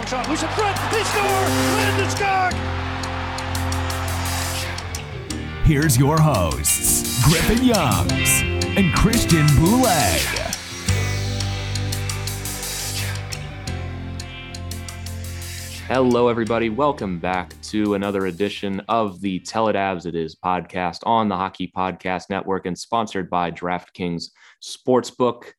[0.00, 1.22] Makar long shot, loose in front, they score!
[1.76, 2.54] Landeskog!
[5.64, 8.40] Here's your hosts, Griffin Youngs
[8.78, 10.18] and Christian Boulay.
[15.86, 16.70] Hello, everybody.
[16.70, 21.36] Welcome back to another edition of the Tell It Avs It Is podcast on the
[21.36, 24.30] Hockey Podcast Network and sponsored by DraftKings
[24.62, 25.52] Sportsbook.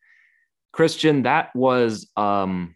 [0.72, 2.76] Christian, that was um,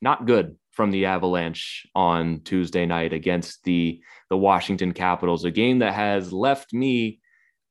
[0.00, 5.80] not good from the Avalanche on Tuesday night against the the Washington Capitals, a game
[5.80, 7.20] that has left me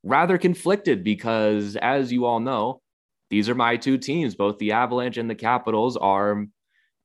[0.04, 2.82] rather conflicted because, as you all know,
[3.30, 4.36] these are my two teams.
[4.36, 6.46] Both the Avalanche and the Capitals are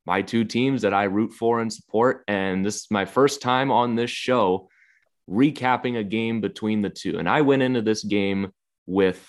[0.06, 2.25] my two teams that I root for and support.
[2.28, 4.69] And this is my first time on this show
[5.28, 7.19] recapping a game between the two.
[7.19, 8.52] And I went into this game
[8.86, 9.27] with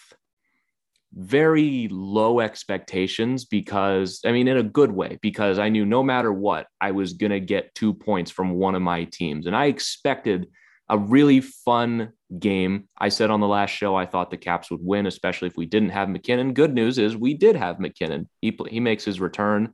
[1.15, 6.31] very low expectations because, I mean, in a good way, because I knew no matter
[6.31, 9.47] what, I was going to get two points from one of my teams.
[9.47, 10.47] And I expected
[10.89, 12.89] a really fun game.
[12.97, 15.65] I said on the last show, I thought the Caps would win, especially if we
[15.65, 16.53] didn't have MacKinnon.
[16.53, 18.29] Good news is we did have MacKinnon.
[18.41, 19.73] He, he makes his return.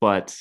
[0.00, 0.36] But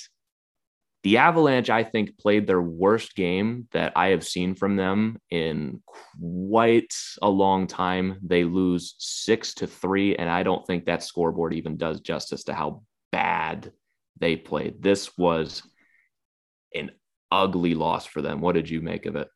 [1.04, 5.82] the Avalanche, I think, played their worst game that I have seen from them in
[6.20, 8.18] quite a long time.
[8.24, 12.54] They lose six to three, and I don't think that scoreboard even does justice to
[12.54, 13.72] how bad
[14.20, 14.82] they played.
[14.82, 15.64] This was
[16.74, 16.92] an
[17.32, 18.42] ugly loss for them.
[18.42, 19.28] What did you make of it?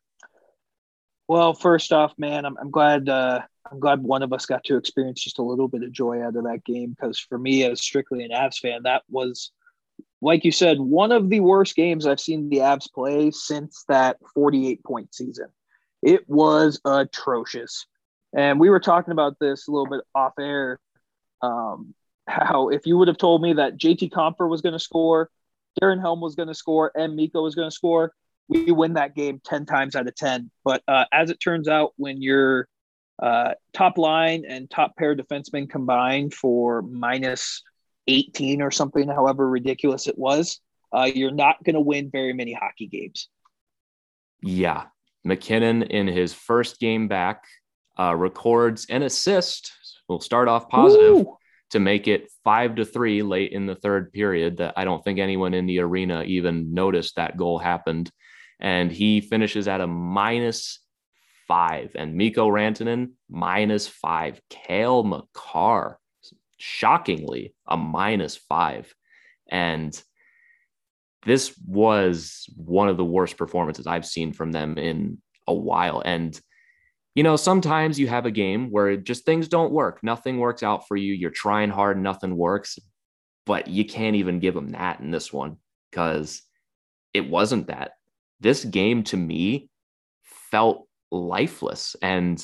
[1.28, 3.40] Well, first off, man, I'm, I'm glad uh,
[3.70, 6.36] I'm glad one of us got to experience just a little bit of joy out
[6.36, 9.52] of that game because for me, as strictly an Avs fan, that was
[10.22, 14.18] like you said, one of the worst games I've seen the Avs play since that
[14.34, 15.48] 48 point season.
[16.00, 17.86] It was atrocious.
[18.34, 20.78] And we were talking about this a little bit off air.
[21.42, 21.94] Um,
[22.28, 25.28] how if you would have told me that JT Compher was going to score,
[25.80, 28.12] Darren Helm was going to score, and Mikko was going to score,
[28.48, 30.50] we win that game 10 times out of 10.
[30.64, 32.68] But uh, as it turns out, when your
[33.20, 37.62] uh, top line and top pair defensemen combined for minus
[38.06, 40.60] 18 or something, however ridiculous it was,
[40.92, 43.28] uh, you're not going to win very many hockey games.
[44.42, 44.84] Yeah.
[45.24, 47.44] MacKinnon in his first game back
[47.98, 49.72] uh, records an assist.
[50.08, 51.36] We'll start off positive Woo!
[51.70, 54.58] to make it five to three late in the third period.
[54.58, 58.10] That I don't think anyone in the arena even noticed that goal happened.
[58.60, 60.80] And he finishes at a minus
[61.46, 61.92] five.
[61.94, 64.40] And Mikko Rantanen, minus five.
[64.50, 65.98] Cale Makar,
[66.62, 68.94] shockingly, a minus five.
[69.50, 70.00] And
[71.26, 75.18] this was one of the worst performances I've seen from them in
[75.48, 76.02] a while.
[76.04, 76.40] And,
[77.16, 79.98] you know, sometimes you have a game where just things don't work.
[80.04, 81.14] Nothing works out for you.
[81.14, 82.78] You're trying hard, nothing works.
[83.44, 85.56] But you can't even give them that in this one
[85.90, 86.42] because
[87.12, 87.94] it wasn't that.
[88.38, 89.68] This game to me
[90.22, 91.96] felt lifeless.
[92.00, 92.40] And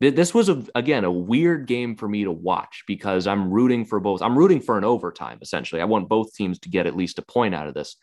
[0.00, 3.98] this was, a, again, a weird game for me to watch because I'm rooting for
[3.98, 4.22] both.
[4.22, 5.80] I'm rooting for an overtime, essentially.
[5.80, 7.96] I want both teams to get at least a point out of this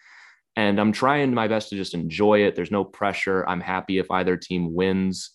[0.55, 2.55] and I'm trying my best to just enjoy it.
[2.55, 3.47] There's no pressure.
[3.47, 5.31] I'm happy if either team wins.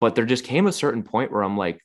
[0.00, 1.80] But there just came a certain point where I'm like,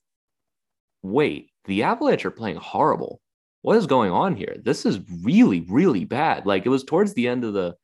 [1.01, 3.19] wait, the Avalanche are playing horrible.
[3.63, 4.57] What is going on here?
[4.63, 6.45] This is really, really bad.
[6.45, 7.75] Like it was towards the end of the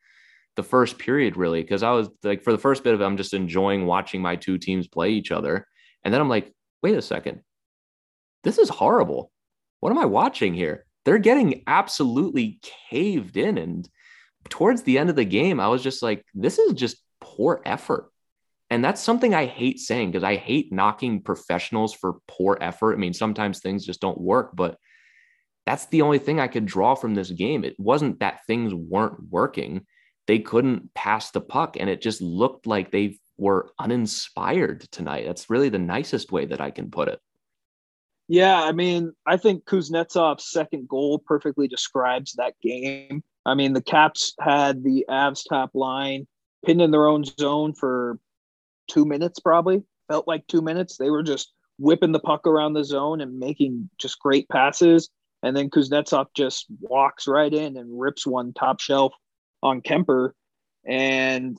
[0.55, 3.15] the first period, really, because I was like, for the first bit of it, I'm
[3.15, 5.65] just enjoying watching my two teams play each other.
[6.03, 7.41] And then I'm like, wait a second.
[8.43, 9.31] This is horrible.
[9.79, 10.85] What am I watching here?
[11.05, 12.59] They're getting absolutely
[12.89, 13.89] caved in and
[14.47, 18.11] towards the end of the game, I was just like, this is just poor effort.
[18.69, 22.93] And that's something I hate saying because I hate knocking professionals for poor effort.
[22.93, 24.77] I mean, sometimes things just don't work, but
[25.65, 27.63] that's the only thing I could draw from this game.
[27.63, 29.85] It wasn't that things weren't working,
[30.27, 35.25] they couldn't pass the puck, and it just looked like they were uninspired tonight.
[35.25, 37.19] That's really the nicest way that I can put it.
[38.27, 43.23] Yeah, I mean, I think Kuznetsov's second goal perfectly describes that game.
[43.45, 46.27] I mean, the Caps had the Avs top line
[46.63, 48.19] pinned in their own zone for
[48.87, 50.97] two minutes, probably felt like two minutes.
[50.97, 55.09] They were just whipping the puck around the zone and making just great passes.
[55.41, 59.13] And then Kuznetsov just walks right in and rips one top shelf
[59.63, 60.31] on Kuemper.
[60.85, 61.57] and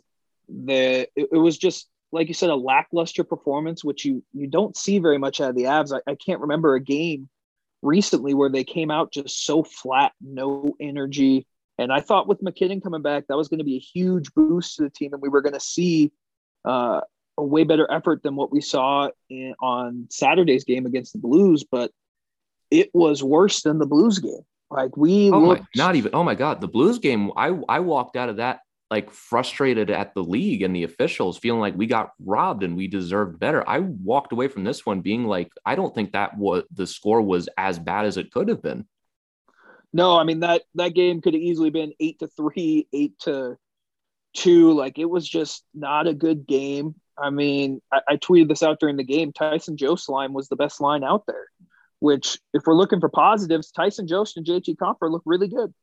[0.64, 4.76] the it, it was just like you said a lackluster performance, which you you don't
[4.76, 5.94] see very much out of the Avs.
[5.94, 7.28] I, I can't remember a game
[7.82, 11.46] recently where they came out just so flat, no energy.
[11.78, 14.76] And I thought with MacKinnon coming back, that was going to be a huge boost
[14.76, 16.12] to the team, and we were going to see
[16.64, 17.00] uh,
[17.38, 21.64] a way better effort than what we saw in, on Saturday's game against the Blues.
[21.64, 21.90] But
[22.70, 24.44] it was worse than the Blues game.
[24.70, 26.14] Like we oh looked, my, not even.
[26.14, 27.32] Oh my God, the Blues game.
[27.36, 31.60] I I walked out of that like frustrated at the league and the officials, feeling
[31.60, 33.66] like we got robbed and we deserved better.
[33.68, 37.22] I walked away from this one being like, I don't think that what the score
[37.22, 38.86] was as bad as it could have been.
[39.92, 43.56] No, I mean that that game could have easily been eight to three, eight to
[44.34, 44.72] two.
[44.72, 46.94] Like it was just not a good game.
[47.18, 49.32] I mean, I, I tweeted this out during the game.
[49.32, 51.46] Tyson Jost line was the best line out there.
[51.98, 55.74] Which, if we're looking for positives, Tyson Jost and JT Compher look really good.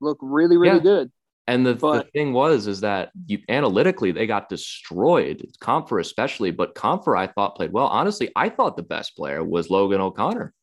[0.00, 0.82] Look really, really yeah.
[0.82, 1.12] good.
[1.50, 5.44] And the, but, the thing was, is that you analytically they got destroyed.
[5.60, 7.88] Compher especially, but Compher I thought played well.
[7.88, 10.54] Honestly, I thought the best player was Logan O'Connor.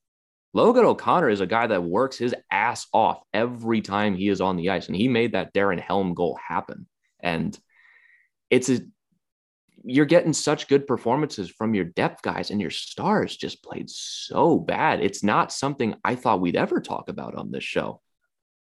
[0.54, 4.56] Logan O'Connor is a guy that works his ass off every time he is on
[4.56, 6.88] the ice, and he made that Darren Helm goal happen.
[7.20, 7.58] And
[8.50, 8.80] it's a
[9.84, 14.58] you're getting such good performances from your depth guys, and your stars just played so
[14.58, 15.02] bad.
[15.02, 18.02] It's not something I thought we'd ever talk about on this show.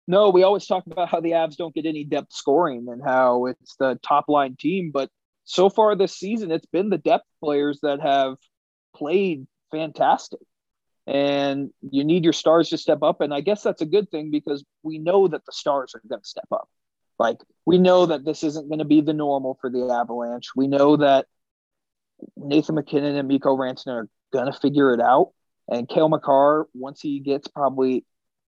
[0.07, 3.47] No, we always talk about how the Avs don't get any depth scoring and how
[3.47, 4.91] it's the top line team.
[4.93, 5.11] But
[5.45, 8.37] so far this season, it's been the depth players that have
[8.95, 10.41] played fantastic.
[11.07, 13.21] And you need your stars to step up.
[13.21, 16.23] And I guess that's a good thing because we know that the stars are going
[16.23, 16.69] to step up.
[17.19, 20.49] Like, we know that this isn't going to be the normal for the Avalanche.
[20.57, 21.27] We know that
[22.37, 25.33] Nathan MacKinnon and Mikko Rantanen are going to figure it out.
[25.69, 28.05] And Cale Makar, once he gets probably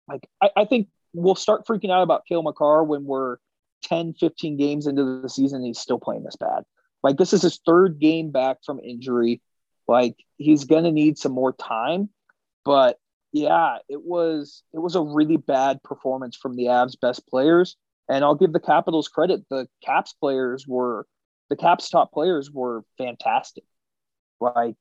[0.08, 3.36] like, I, I think we'll start freaking out about Cale Makar when we're
[3.84, 5.64] 10, 15 games into the season.
[5.64, 6.64] he's still playing this bad.
[7.02, 9.42] Like this is his third game back from injury.
[9.88, 12.10] Like he's gonna need some more time.
[12.64, 12.98] But
[13.32, 17.76] yeah, it was it was a really bad performance from the Avs best players.
[18.08, 19.42] And I'll give the Capitals credit.
[19.50, 21.06] The Caps players were
[21.50, 23.64] the Caps top players were fantastic.
[24.40, 24.76] Like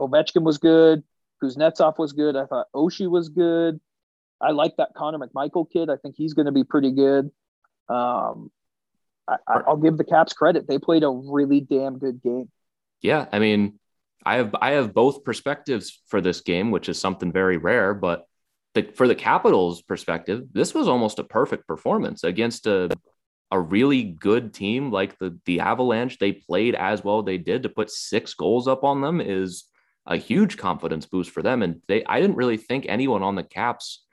[0.00, 1.02] Ovechkin was good,
[1.42, 2.36] Kuznetsov was good.
[2.36, 3.80] I thought Oshie was good.
[4.40, 5.90] I like that Connor McMichael kid.
[5.90, 7.30] I think he's going to be pretty good.
[7.88, 8.50] Um,
[9.28, 12.50] I, will give the Caps credit; they played a really damn good game.
[13.02, 13.78] Yeah, I mean,
[14.24, 17.94] I have I have both perspectives for this game, which is something very rare.
[17.94, 18.26] But
[18.74, 22.90] the, for the Capitals' perspective, this was almost a perfect performance against a
[23.52, 26.18] a really good team like the the Avalanche.
[26.18, 29.64] They played as well they did to put six goals up on them is
[30.06, 31.62] a huge confidence boost for them.
[31.62, 34.05] And they I didn't really think anyone on the Caps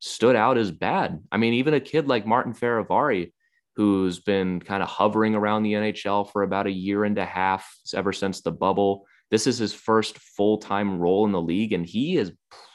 [0.00, 1.22] stood out as bad.
[1.32, 3.32] I mean, even a kid like Martin Fehervary,
[3.76, 7.68] who's been kind of hovering around the NHL for about a year and a half
[7.94, 9.06] ever since the bubble.
[9.30, 12.32] This is his first full time role in the league, and he has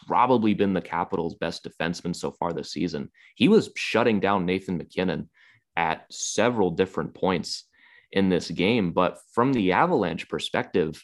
[0.07, 3.09] probably been the Capitals' best defenseman so far this season.
[3.35, 5.29] He was shutting down Nathan MacKinnon
[5.75, 7.65] at several different points
[8.11, 8.91] in this game.
[8.91, 11.03] But from the Avalanche perspective,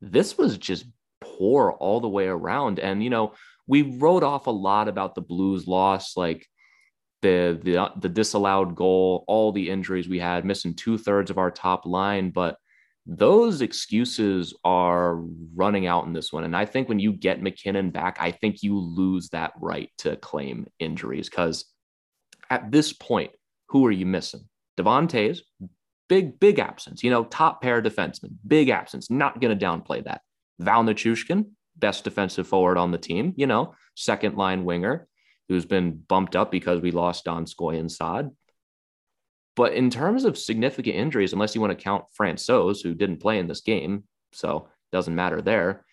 [0.00, 0.86] this was just
[1.20, 2.78] poor all the way around.
[2.78, 3.34] And, you know,
[3.66, 6.46] we wrote off a lot about the Blues loss, like
[7.22, 11.38] the the uh, the disallowed goal, all the injuries we had, missing two thirds of
[11.38, 12.58] our top line, but
[13.06, 15.16] those excuses are
[15.54, 16.44] running out in this one.
[16.44, 20.16] And I think when you get MacKinnon back, I think you lose that right to
[20.16, 21.66] claim injuries because
[22.48, 23.32] at this point,
[23.68, 24.48] who are you missing?
[24.76, 25.40] Devon Toews,
[26.08, 30.22] big, big absence, you know, top pair defenseman, big absence, not going to downplay that.
[30.58, 35.08] Val Nichushkin, best defensive forward on the team, you know, second line winger
[35.48, 38.30] who's been bumped up because we lost Donskoy and Saad.
[39.56, 43.38] But in terms of significant injuries, unless you want to count Francouz, who didn't play
[43.38, 45.84] in this game, so doesn't matter there,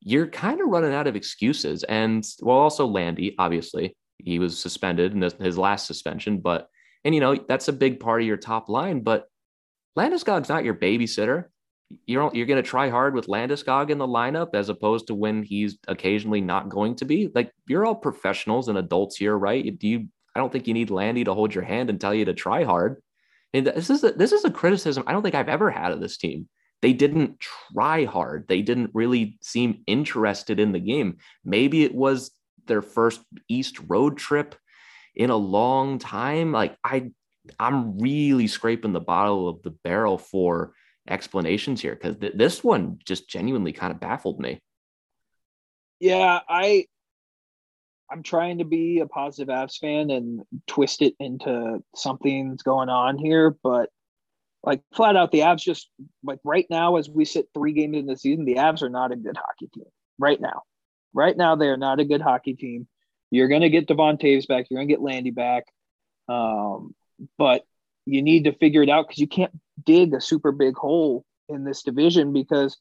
[0.00, 1.82] you're kind of running out of excuses.
[1.84, 6.68] And well, also Landy, obviously, he was suspended in his last suspension, but
[7.04, 9.00] and you know that's a big part of your top line.
[9.00, 9.26] But
[9.98, 11.46] Landeskog's not your babysitter
[12.06, 15.42] you're you're going to try hard with Landeskog in the lineup as opposed to when
[15.42, 17.30] he's occasionally not going to be.
[17.34, 19.78] Like you're all professionals and adults here, right?
[19.78, 20.08] Do you?
[20.34, 22.62] I don't think you need Landy to hold your hand and tell you to try
[22.62, 23.02] hard.
[23.52, 26.00] And this is a, this is a criticism I don't think I've ever had of
[26.00, 26.48] this team.
[26.82, 28.46] They didn't try hard.
[28.48, 31.18] They didn't really seem interested in the game.
[31.44, 32.30] Maybe it was
[32.66, 34.54] their first East road trip
[35.14, 36.52] in a long time.
[36.52, 37.10] Like I,
[37.58, 40.72] I'm really scraping the bottle of the barrel for
[41.10, 44.60] explanations here because th- this one just genuinely kind of baffled me.
[45.98, 46.86] Yeah, I
[48.10, 53.18] I'm trying to be a positive Avs fan and twist it into something's going on
[53.18, 53.90] here, but
[54.62, 55.88] like flat out, the Avs just
[56.24, 59.12] like right now, as we sit three games in the season, the Avs are not
[59.12, 59.84] a good hockey team
[60.18, 60.62] right now.
[61.12, 62.86] Right now, they are not a good hockey team.
[63.30, 64.66] You're going to get Devon Toews back.
[64.68, 65.64] You're going to get Landy back.
[66.28, 66.94] Um,
[67.38, 67.64] but
[68.12, 69.52] you need to figure it out because you can't
[69.84, 72.78] dig a super big hole in this division because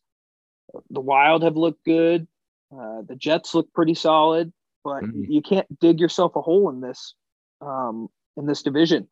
[0.90, 2.28] the Wild have looked good.
[2.72, 5.24] Uh, the Jets look pretty solid, but mm-hmm.
[5.28, 7.16] you can't dig yourself a hole in this
[7.62, 8.08] um,
[8.38, 9.08] in this division.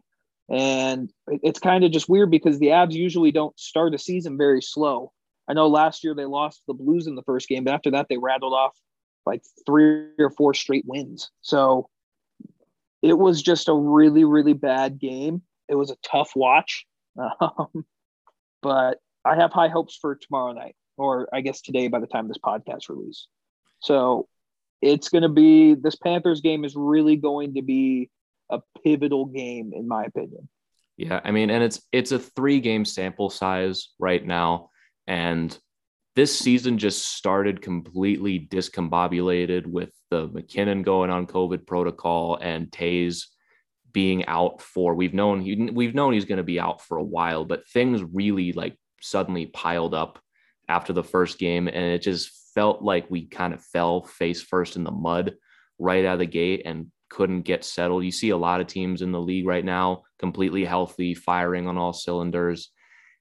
[0.50, 4.62] And it's kind of just weird because the Avs usually don't start a season very
[4.62, 5.12] slow.
[5.48, 8.08] I know last year they lost the Blues in the first game, but after that
[8.10, 8.78] they rattled off
[9.26, 11.32] like three or four straight wins.
[11.42, 11.90] So
[13.02, 15.42] it was just a really, really bad game.
[15.70, 16.86] It was a tough watch.
[17.42, 17.84] Um,
[18.62, 22.28] but I have high hopes for tomorrow night, or I guess today by the time
[22.28, 23.28] this podcast release.
[23.80, 24.28] So
[24.82, 28.10] it's going to be this Panthers game is really going to be
[28.50, 30.48] a pivotal game in my opinion.
[30.96, 34.72] Yeah, I mean, and it's it's a three game sample size right now,
[35.06, 35.58] and
[36.16, 43.26] this season just started completely discombobulated with the MacKinnon going on COVID protocol and Toews
[43.98, 44.94] being out for.
[44.94, 48.04] We've known he we've known he's going to be out for a while, but things
[48.04, 50.20] really like suddenly piled up
[50.70, 54.76] after the first game, and it just felt like we kind of fell face first
[54.76, 55.34] in the mud
[55.80, 58.04] right out of the gate and couldn't get settled.
[58.04, 61.80] You see a lot of teams in the league right now completely healthy, firing on
[61.80, 62.70] all cylinders.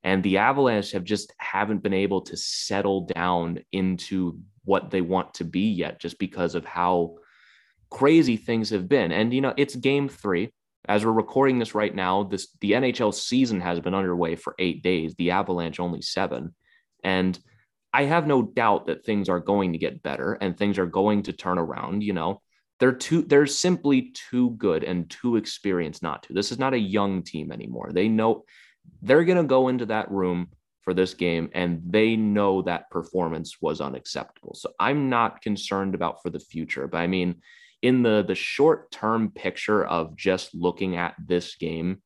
[0.05, 5.33] And the Avalanche have just haven't been able to settle down into what they want
[5.35, 7.17] to be yet, just because of how
[7.89, 9.11] crazy things have been.
[9.11, 10.53] And you know, it's game three.
[10.89, 14.83] As we're recording this right now, this the NHL season has been underway for eight
[14.83, 16.55] days, the Avalanche only seven.
[17.03, 17.39] And
[17.93, 21.23] I have no doubt that things are going to get better and things are going
[21.25, 22.03] to turn around.
[22.03, 22.43] You know,
[22.79, 26.33] they're too they're simply too good and too experienced not to.
[26.33, 27.91] This is not a young team anymore.
[27.93, 28.45] They know
[29.03, 30.49] they're going to go into that room
[30.83, 34.55] for this game and they know that performance was unacceptable.
[34.55, 37.41] So I'm not concerned about for the future, but I mean
[37.83, 42.03] in the the short term picture of just looking at this game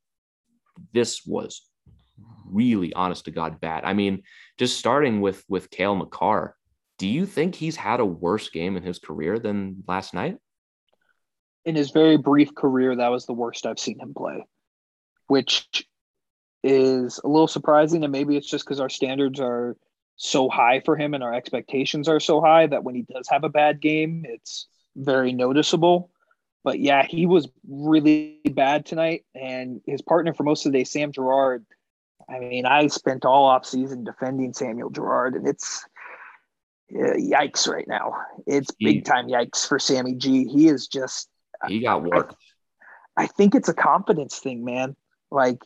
[0.93, 1.67] this was
[2.47, 3.85] really honest to god bad.
[3.85, 4.23] I mean
[4.59, 6.57] just starting with with Cale Makar,
[6.99, 10.37] do you think he's had a worse game in his career than last night?
[11.65, 14.45] in his very brief career, that was the worst I've seen him play,
[15.27, 15.87] which
[16.62, 18.03] is a little surprising.
[18.05, 19.77] And maybe it's just because our standards are
[20.17, 23.45] so high for him and our expectations are so high that when he does have
[23.45, 26.11] a bad game, it's very noticeable.
[26.62, 29.25] But yeah, he was really bad tonight.
[29.35, 31.64] And his partner for most of the day, Sam Girard.
[32.28, 35.85] I mean, I spent all off season defending Samuel Girard, and it's
[36.94, 38.14] uh, yikes right now.
[38.47, 40.44] It's big time yikes for Sammy G.
[40.44, 41.28] He is just
[41.66, 42.37] he got work.
[43.16, 44.97] I, I think it's a confidence thing, man.
[45.30, 45.59] Like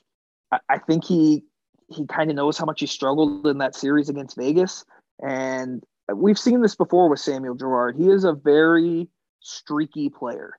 [0.52, 1.44] I, I think he
[1.88, 4.84] he kind of knows how much he struggled in that series against Vegas,
[5.22, 7.96] and we've seen this before with Samuel Girard.
[7.96, 9.08] He is a very
[9.44, 10.54] streaky player.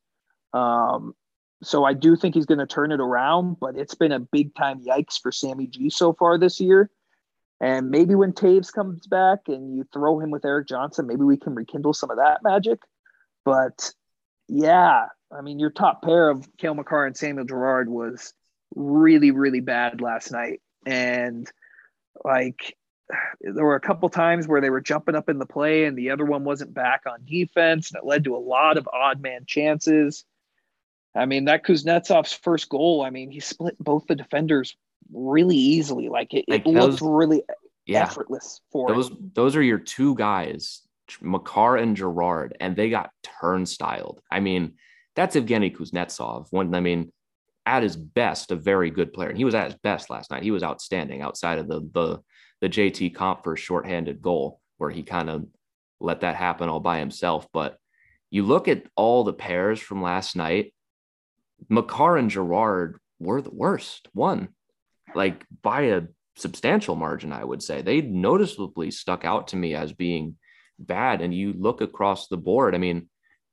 [0.54, 1.14] Um,
[1.64, 4.56] so I do think he's going to turn it around, but it's been a big
[4.56, 6.90] time yikes for Sammy G so far this year.
[7.62, 11.38] And maybe when Toews comes back and you throw him with Erik Johnson, maybe we
[11.38, 12.80] can rekindle some of that magic.
[13.44, 13.94] But
[14.48, 18.34] yeah, I mean, your top pair of Cale Makar and Samuel Girard was
[18.76, 20.62] really, really bad last night.
[20.86, 21.50] And
[22.24, 22.76] like,
[23.42, 26.10] there were a couple times where they were jumping up in the play and the
[26.10, 27.92] other one wasn't back on defense.
[27.92, 30.26] And it led to a lot of odd man chances.
[31.14, 34.76] I mean, that Kuznetsov's first goal, I mean, he split both the defenders
[35.14, 36.10] really easily.
[36.10, 37.44] Like it, it looked really
[37.86, 39.10] yeah, effortless for those.
[39.10, 39.32] Him.
[39.34, 40.82] Those are your two guys,
[41.22, 44.22] Makar and Girard, and they got turnstiled.
[44.30, 44.74] I mean,
[45.16, 46.48] that's Evgeny Kuznetsov.
[46.52, 47.14] One, I mean,
[47.66, 49.30] at his best, a very good player.
[49.30, 50.44] And he was at his best last night.
[50.44, 52.20] He was outstanding outside of the the
[52.66, 55.46] the JT Compher shorthanded goal where he kind of
[56.00, 57.48] let that happen all by himself.
[57.54, 57.78] But
[58.32, 60.74] you look at all the pairs from last night,
[61.70, 64.50] Makar and Girard were the worst one,
[65.14, 66.02] like by a
[66.38, 67.84] substantial margin, I would say.
[67.84, 70.36] They noticeably stuck out to me as being
[70.80, 71.22] bad.
[71.22, 73.10] And you look across the board, I mean,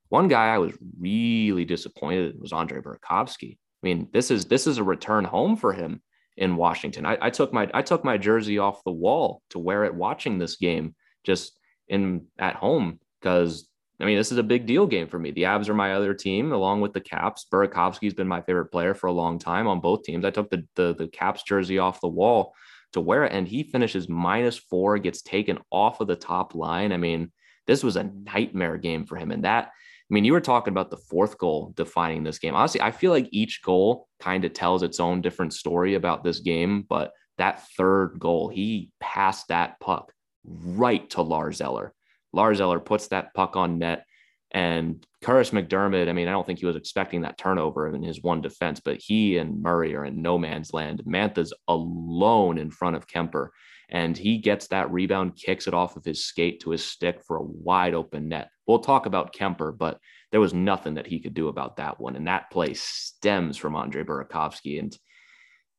[0.09, 3.59] one guy I was really disappointed was Andre Burakovsky.
[3.59, 6.01] I mean, this is this is a return home for him
[6.37, 7.05] in Washington.
[7.05, 10.37] I, I, took my I took my jersey off the wall to wear it watching
[10.37, 13.67] this game just in at home because
[13.99, 15.31] I mean this is a big deal game for me.
[15.31, 17.45] The Avs are my other team along with the Caps.
[17.51, 20.25] Burakovsky's been my favorite player for a long time on both teams.
[20.25, 22.53] I took the the, the Caps jersey off the wall
[22.93, 26.91] to wear it, and he finishes minus four, gets taken off of the top line.
[26.91, 27.31] I mean,
[27.65, 29.71] this was a nightmare game for him, and that
[30.09, 32.55] I mean, you were talking about the fourth goal defining this game.
[32.55, 36.39] Honestly, I feel like each goal kind of tells its own different story about this
[36.39, 40.11] game, but that third goal, he passed that puck
[40.45, 41.93] right to Lars Eller.
[42.33, 44.05] Lars Eller puts that puck on net.
[44.51, 48.21] And Kurtis MacDermid, I mean, I don't think he was expecting that turnover in his
[48.21, 51.01] one defense, but he and Murray are in no man's land.
[51.05, 53.49] Mantha's alone in front of Kuemper,
[53.89, 57.37] and he gets that rebound, kicks it off of his skate to his stick for
[57.37, 58.49] a wide open net.
[58.65, 59.99] We'll talk about Kuemper, but
[60.31, 62.15] there was nothing that he could do about that one.
[62.15, 64.79] And that play stems from Andre Burakovsky.
[64.79, 64.97] And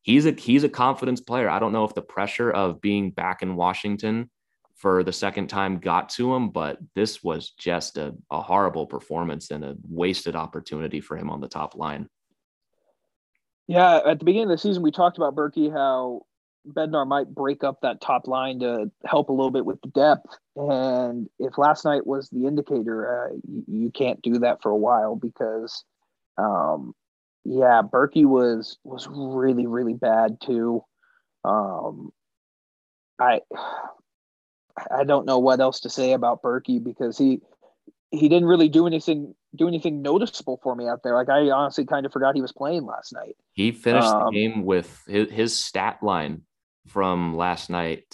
[0.02, 1.48] he's a he's a confidence player.
[1.48, 4.30] I don't know if the pressure of being back in Washington
[4.76, 9.50] for the second time got to him, but this was just a, a horrible performance
[9.50, 12.08] and a wasted opportunity for him on the top line.
[13.66, 16.22] Yeah, at the beginning of the season, we talked about Berkey how
[16.66, 20.36] Bednar might break up that top line to help a little bit with the depth.
[20.56, 24.76] And if last night was the indicator, uh, you, you, can't do that for a
[24.76, 25.84] while because,
[26.38, 26.94] um,
[27.44, 30.82] yeah, Berkey was was really really bad too.
[31.44, 32.12] Um,
[33.20, 33.40] I
[34.90, 37.40] I don't know what else to say about Berkey because he
[38.10, 41.14] he didn't really do anything do anything noticeable for me out there.
[41.14, 43.36] Like I honestly kind of forgot he was playing last night.
[43.52, 46.42] He finished um, the game with his, his stat line
[46.86, 48.04] from last night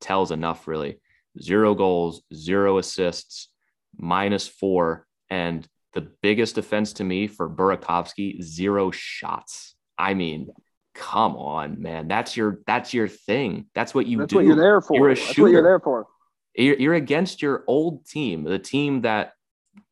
[0.00, 1.00] tells enough really.
[1.40, 3.48] Zero goals, zero assists,
[3.96, 9.74] minus four, and the biggest offense to me for Burakovsky, zero shots.
[9.96, 10.48] I mean,
[10.94, 12.08] come on, man.
[12.08, 13.66] That's your that's your thing.
[13.74, 14.36] That's what you that's do.
[14.36, 14.96] What you're there for.
[14.96, 15.42] You're a that's shooter.
[15.42, 16.06] what you're there for.
[16.54, 19.32] You're, you're against your old team, the team that,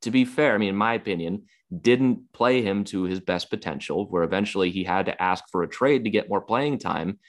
[0.03, 1.45] to be fair, I mean, in my opinion,
[1.81, 4.07] didn't play him to his best potential.
[4.09, 7.21] Where eventually he had to ask for a trade to get more playing time.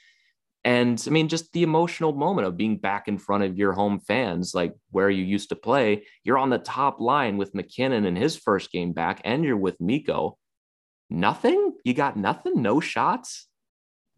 [0.68, 4.00] And I mean, just the emotional moment of being back in front of your home
[4.00, 6.04] fans, like where you used to play.
[6.24, 9.80] You're on the top line with MacKinnon in his first game back, and you're with
[9.80, 10.36] Mikko.
[11.08, 11.72] Nothing?
[11.84, 12.60] You got nothing?
[12.60, 13.48] No shots?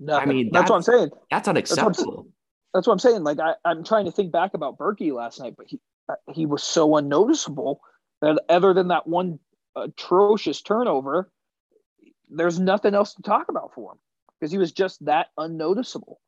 [0.00, 0.28] Nothing.
[0.28, 1.10] I mean, that's, that's, what I'm saying.
[1.30, 1.88] That's unacceptable.
[1.92, 2.26] That's what,
[2.74, 3.22] that's what I'm saying.
[3.22, 6.46] Like I, I'm trying to think back about Berkey last night, but he uh, he
[6.46, 7.80] was so unnoticeable
[8.22, 9.38] that other than that one
[9.76, 11.30] atrocious turnover,
[12.28, 13.98] there's nothing else to talk about for him
[14.40, 16.18] because he was just that unnoticeable.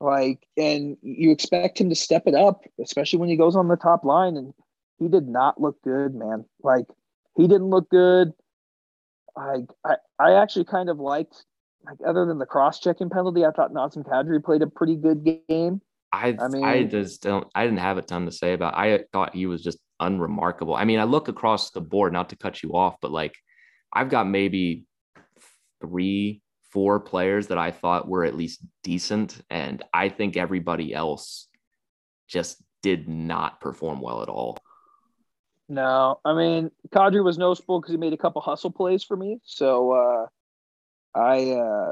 [0.00, 3.76] Like, and you expect him to step it up, especially when he goes on the
[3.76, 4.36] top line.
[4.36, 4.52] And
[4.98, 6.44] he did not look good, man.
[6.62, 6.86] Like,
[7.36, 8.32] he didn't look good.
[9.36, 11.44] I, I, I actually kind of liked,
[11.84, 15.24] like, other than the cross checking penalty, I thought Nazem Kadri played a pretty good
[15.48, 15.80] game.
[16.12, 18.74] I, I mean, I just don't, I didn't have a ton to say about.
[18.74, 20.74] I thought he was just unremarkable.
[20.74, 23.34] I mean, I look across the board, not to cut you off, but like,
[23.92, 24.84] I've got maybe
[25.80, 26.40] three
[26.76, 29.40] four players that I thought were at least decent.
[29.48, 31.48] And I think everybody else
[32.28, 34.58] just did not perform well at all.
[35.70, 39.38] No, I mean, Kadri was noticeable because he made a couple hustle plays for me.
[39.42, 40.26] So uh,
[41.18, 41.90] I, uh,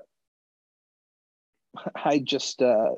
[2.05, 2.91] I just, uh,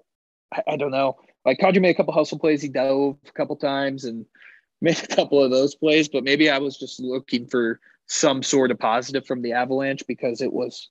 [0.53, 1.19] I, I don't know.
[1.45, 2.63] Like Kadri made a couple hustle plays.
[2.63, 4.27] He dove a couple times and
[4.81, 6.09] made a couple of those plays.
[6.09, 10.41] But maybe I was just looking for some sort of positive from the Avalanche because
[10.41, 10.91] it was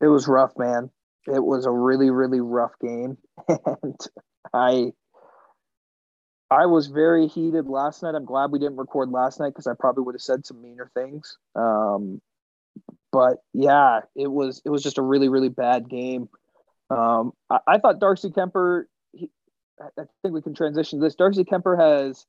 [0.00, 0.90] it was rough, man.
[1.26, 3.98] It was a really, really rough game, and
[4.52, 4.92] I
[6.50, 8.14] I was very heated last night.
[8.14, 10.90] I'm glad we didn't record last night because I probably would have said some meaner
[10.94, 11.38] things.
[11.56, 12.20] Um,
[13.10, 16.28] but yeah, it was it was just a really, really bad game.
[16.90, 18.84] Um, I, I thought Darcy Kuemper.
[19.12, 19.30] He,
[19.80, 21.16] I think we can transition this.
[21.16, 22.26] Darcy Kuemper has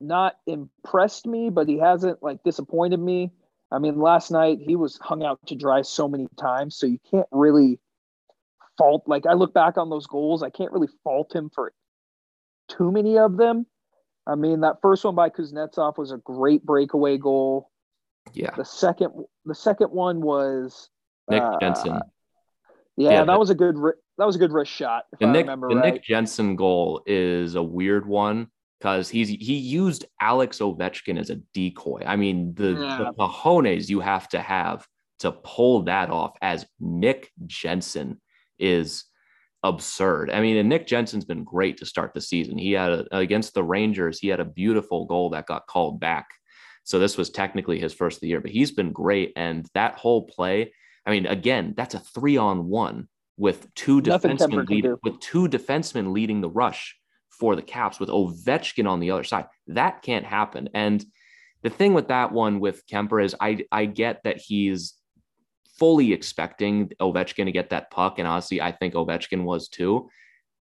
[0.00, 3.32] not impressed me, but he hasn't like disappointed me.
[3.70, 6.98] I mean, last night he was hung out to dry so many times, so you
[7.10, 7.78] can't really
[8.78, 9.04] fault.
[9.06, 11.72] Like I look back on those goals, I can't really fault him for
[12.68, 13.66] too many of them.
[14.26, 17.70] I mean, that first one by Kuznetsov was a great breakaway goal.
[18.34, 18.54] Yeah.
[18.56, 19.12] The second,
[19.44, 20.90] the second one was
[21.30, 22.00] Nick uh, Jensen.
[22.96, 23.76] Yeah, yeah, that was a good.
[24.18, 25.04] That was a good wrist shot.
[25.20, 25.94] the Nick, the right.
[25.94, 28.48] Nick Jensen goal is a weird one
[28.78, 32.02] because he's he used Alex Ovechkin as a decoy.
[32.06, 32.98] I mean, the, yeah.
[32.98, 34.86] the cojones you have to have
[35.20, 38.20] to pull that off as Nick Jensen
[38.58, 39.04] is
[39.62, 40.30] absurd.
[40.30, 42.56] I mean, and Nick Jensen's been great to start the season.
[42.56, 46.28] He had a, against the Rangers, he had a beautiful goal that got called back.
[46.84, 49.32] So this was technically his first of the year, but he's been great.
[49.36, 50.72] And that whole play,
[51.04, 56.12] I mean, again, that's a three on one with two defensemen lead, with two defensemen
[56.12, 56.96] leading the rush
[57.38, 59.46] for the Caps with Ovechkin on the other side.
[59.68, 60.68] That can't happen.
[60.74, 61.04] And
[61.62, 64.94] the thing with that one with Kuemper is I I get that he's
[65.78, 70.08] fully expecting Ovechkin to get that puck, and honestly, I think Ovechkin was too.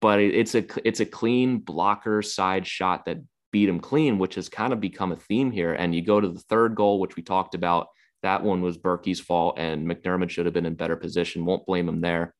[0.01, 3.17] But it's a it's a clean blocker side shot that
[3.51, 5.73] beat him clean, which has kind of become a theme here.
[5.73, 7.87] And you go to the third goal, which we talked about.
[8.23, 11.45] That one was Berkey's fault, and MacDermid should have been in better position.
[11.45, 12.35] Won't blame him there.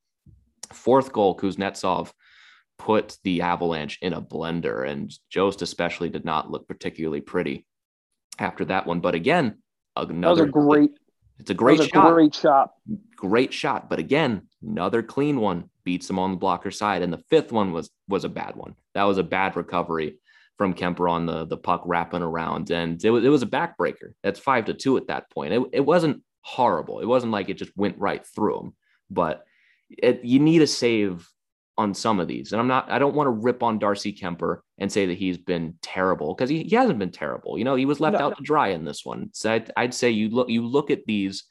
[0.72, 2.12] Fourth goal, Kuznetsov
[2.82, 7.66] put the Avalanche in a blender, and Jost especially did not look particularly pretty
[8.40, 9.02] after that one.
[9.02, 9.60] But again,
[9.96, 10.92] another that was a great.
[11.40, 12.14] It's a great a shot.
[12.14, 12.72] Great shot.
[13.16, 13.90] Great shot.
[13.90, 17.02] But again, another clean one beats him on the blocker side.
[17.02, 18.76] And the fifth one was was a bad one.
[18.96, 20.18] That was a bad recovery
[20.58, 24.14] from Kuemper on the the puck wrapping around, and it was it was a backbreaker.
[24.24, 25.54] That's five to two at that point.
[25.54, 27.00] It, it wasn't horrible.
[27.00, 28.76] It wasn't like it just went right through him,
[29.10, 29.44] but
[29.90, 31.28] it, you need a save
[31.78, 32.52] on some of these.
[32.52, 35.38] And I'm not, I don't want to rip on Darcy Kuemper and say that he's
[35.38, 37.58] been terrible because he, he hasn't been terrible.
[37.58, 38.36] You know, he was left no, out no.
[38.36, 39.30] to dry in this one.
[39.34, 41.46] So I'd, I'd say you look, you look at these,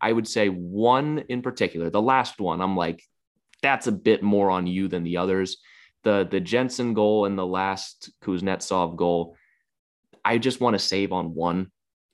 [0.00, 3.02] I would say one in particular, the last one, I'm like,
[3.62, 5.58] that's a bit more on you than the others.
[6.04, 9.36] The, the Jensen goal and the last Kuznetsov goal,
[10.24, 11.70] I just want to save on one.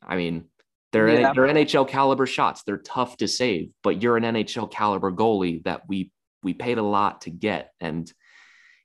[0.07, 0.45] I mean,
[0.93, 1.33] they're, yeah.
[1.33, 2.65] they're NHL caliber shots.
[2.65, 6.11] They're tough to save, but you're an NHL caliber goalie that we
[6.43, 7.73] we paid a lot to get.
[7.81, 8.11] And,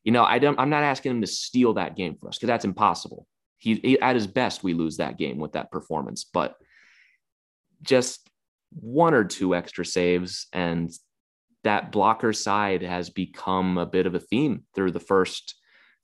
[0.04, 2.48] you know, I don't, I'm not asking him to steal that game for us because
[2.48, 3.28] that's impossible.
[3.58, 6.56] He, he, at his best, we lose that game with that performance, but
[7.82, 8.30] just
[8.72, 10.92] one or two extra saves and
[11.64, 15.56] that blocker side has become a bit of a theme through the first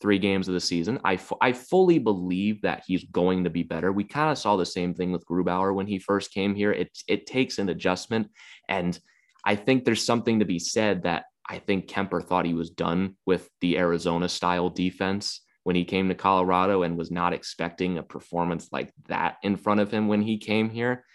[0.01, 0.99] three games of the season.
[1.05, 3.91] I, f- I fully believe that he's going to be better.
[3.91, 6.73] We kind of saw the same thing with Grubauer when he first came here.
[6.73, 8.29] It, it takes an adjustment.
[8.67, 8.99] And
[9.45, 13.15] I think there's something to be said that I think Kuemper thought he was done
[13.25, 18.03] with the Arizona style defense when he came to Colorado and was not expecting a
[18.03, 21.05] performance like that in front of him when he came here.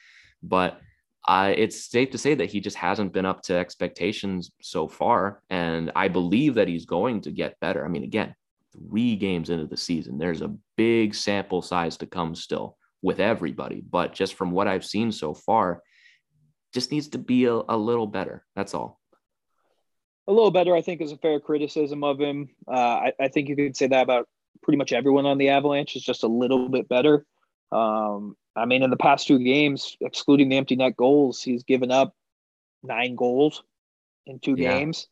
[0.42, 0.80] But
[1.26, 5.42] uh, it's safe to say that he just hasn't been up to expectations so far.
[5.50, 7.84] And I believe that he's going to get better.
[7.84, 8.34] I mean, again,
[8.72, 13.82] three games into the season, there's a big sample size to come still with everybody.
[13.82, 15.82] But just from what I've seen so far,
[16.72, 18.44] just needs to be a, a little better.
[18.54, 18.97] That's all
[20.28, 22.50] a little better, I think, is a fair criticism of him.
[22.68, 24.28] Uh, I, I, think you could say that about
[24.62, 27.24] pretty much everyone on the Avalanche is just a little bit better.
[27.72, 31.90] Um, I mean, in the past two games, excluding the empty net goals, he's given
[31.90, 32.14] up
[32.82, 33.62] nine goals
[34.26, 34.78] in two yeah.
[34.78, 35.08] games.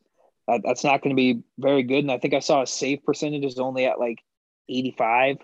[0.48, 2.00] That, that's not going to be very good.
[2.00, 4.22] And I think I saw a save percentage is only at like
[4.68, 5.38] 85,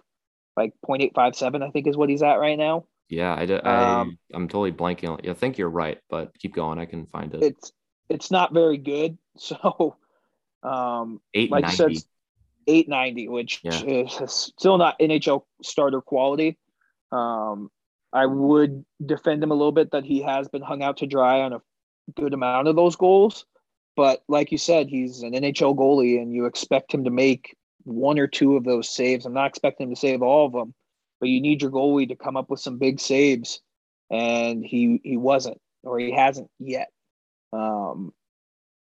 [0.55, 2.85] like 0.857, I think is what he's at right now.
[3.09, 5.25] Yeah, I, I, um, I'm totally blanking.
[5.25, 5.31] You.
[5.31, 6.79] I think you're right, but keep going.
[6.79, 7.43] I can find it.
[7.43, 7.73] It's
[8.13, 9.19] it's not very good.
[9.39, 9.97] So,
[10.63, 11.97] um, like I said,
[12.67, 13.83] 890, which yeah.
[13.83, 16.59] is still not NHL starter quality.
[17.11, 17.71] Um,
[18.13, 21.41] I would defend him a little bit that he has been hung out to dry
[21.41, 21.63] on a
[22.15, 23.47] good amount of those goals.
[23.97, 28.19] But like you said, he's an NHL goalie and you expect him to make one
[28.19, 29.25] or two of those saves.
[29.25, 30.75] I'm not expecting him to save all of them,
[31.21, 33.63] but you need your goalie to come up with some big saves.
[34.11, 36.89] And he he wasn't, or he hasn't yet.
[37.53, 38.13] Um,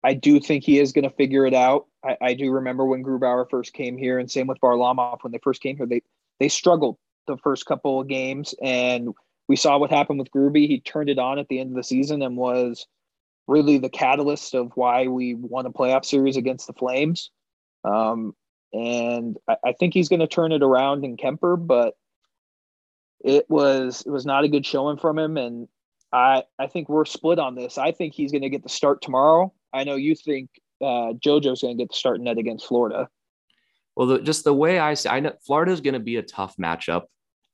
[0.04, 1.88] I do think he is going to figure it out.
[2.04, 5.40] I, I, do remember when Grubauer first came here, and same with Varlamov when they
[5.44, 5.86] first came here.
[5.86, 6.02] They
[6.40, 9.10] they struggled the first couple of games, and
[9.48, 10.68] we saw what happened with Gruby.
[10.68, 12.88] He turned it on at the end of the season and was
[13.48, 17.30] really the catalyst of why we won a playoff series against the Flames.
[17.84, 18.34] Um,
[18.74, 21.96] and I, I think he's going to turn it around in Kuemper, but
[23.24, 25.68] it was it was not a good showing from him, and
[26.12, 27.78] I I think we're split on this.
[27.78, 29.54] I think he's going to get the start tomorrow.
[29.74, 30.50] I know you think
[30.82, 33.08] uh, JoJo's going to get the start net against Florida.
[33.95, 36.24] Well, the, just the way I see, I know Florida is going to be a
[36.24, 37.04] tough matchup,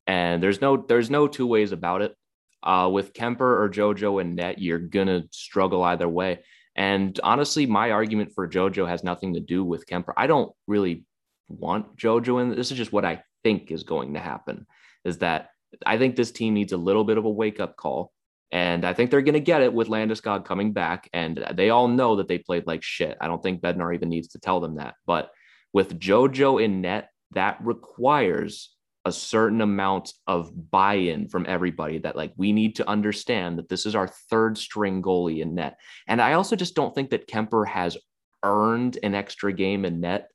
[0.05, 2.15] and there's no there's no two ways about it.
[2.63, 6.39] Uh, with Kuemper or JoJo and net, you're gonna struggle either way.
[6.75, 10.13] And honestly, my argument for JoJo has nothing to do with Kuemper.
[10.17, 11.05] I don't really
[11.47, 12.55] want JoJo in.
[12.55, 14.67] This is just what I think is going to happen.
[15.05, 15.49] Is that
[15.85, 18.11] I think this team needs a little bit of a wake up call.
[18.51, 21.09] And I think they're going to get it with Landeskog coming back.
[21.13, 23.17] And they all know that they played like shit.
[23.19, 24.95] I don't think Bednar even needs to tell them that.
[25.05, 25.31] But
[25.73, 32.15] with JoJo in net, that requires a certain amount of buy in from everybody that,
[32.15, 35.77] like, we need to understand that this is our third string goalie in net.
[36.07, 37.97] And I also just don't think that Kuemper has
[38.43, 40.29] earned an extra game in net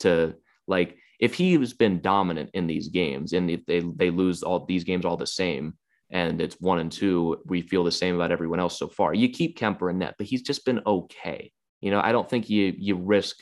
[0.00, 0.34] to,
[0.66, 4.84] like, if he's been dominant in these games and if they, they lose all these
[4.84, 5.74] games all the same,
[6.10, 9.14] and it's one and two, we feel the same about everyone else so far.
[9.14, 11.52] You keep Kuemper in net, but he's just been okay.
[11.80, 13.36] You know, I don't think you you risk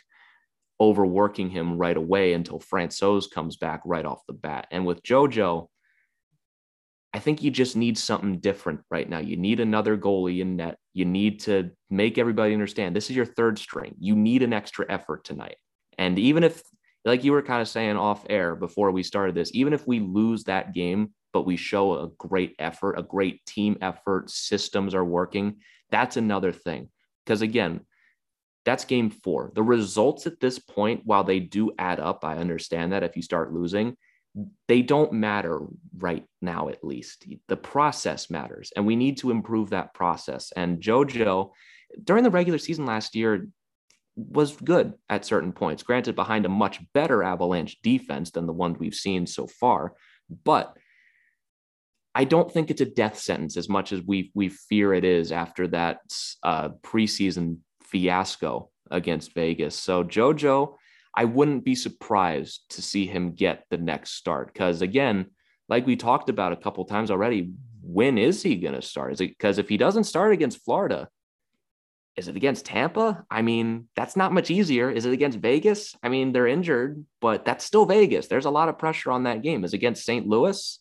[0.81, 4.67] overworking him right away until Francouz comes back right off the bat.
[4.71, 5.69] And with JoJo,
[7.13, 9.21] I think you just need something different right now.
[9.21, 10.79] You need another goalie in net.
[10.95, 13.95] You need to make everybody understand this is your third string.
[14.01, 15.57] You need an extra effort tonight.
[15.97, 16.61] And even if,
[17.05, 20.01] like you were kind of saying off air before we started this, even if we
[20.01, 25.05] lose that game but we show a great effort, a great team effort, systems are
[25.05, 25.57] working,
[25.91, 26.89] that's another thing.
[27.27, 27.81] Because again,
[28.65, 29.53] That's game four.
[29.55, 33.23] The results at this point, while they do add up, I understand that if you
[33.23, 33.97] start losing,
[34.67, 35.61] they don't matter
[35.99, 37.27] right now, at least.
[37.49, 40.53] The process matters, and we need to improve that process.
[40.57, 41.51] And JoJo,
[42.03, 43.49] during the regular season last year,
[44.17, 48.77] was good at certain points, granted, behind a much better Avalanche defense than the one
[48.79, 49.95] we've seen so far.
[50.45, 50.77] But
[52.15, 55.33] I don't think it's a death sentence as much as we we fear it is
[55.33, 55.99] after that
[56.43, 59.75] uh, preseason fiasco against Vegas.
[59.75, 60.77] So JoJo,
[61.17, 65.27] I wouldn't be surprised to see him get the next start because again,
[65.69, 69.13] like we talked about a couple times already, when is he going to start?
[69.13, 71.09] Is it because if he doesn't start against Florida,
[72.17, 73.25] is it against Tampa?
[73.29, 74.89] I mean, that's not much easier.
[74.89, 75.97] Is it against Vegas?
[76.01, 78.29] I mean, they're injured, but that's still Vegas.
[78.29, 79.65] There's a lot of pressure on that game.
[79.65, 80.27] Is against St.
[80.27, 80.79] Louis?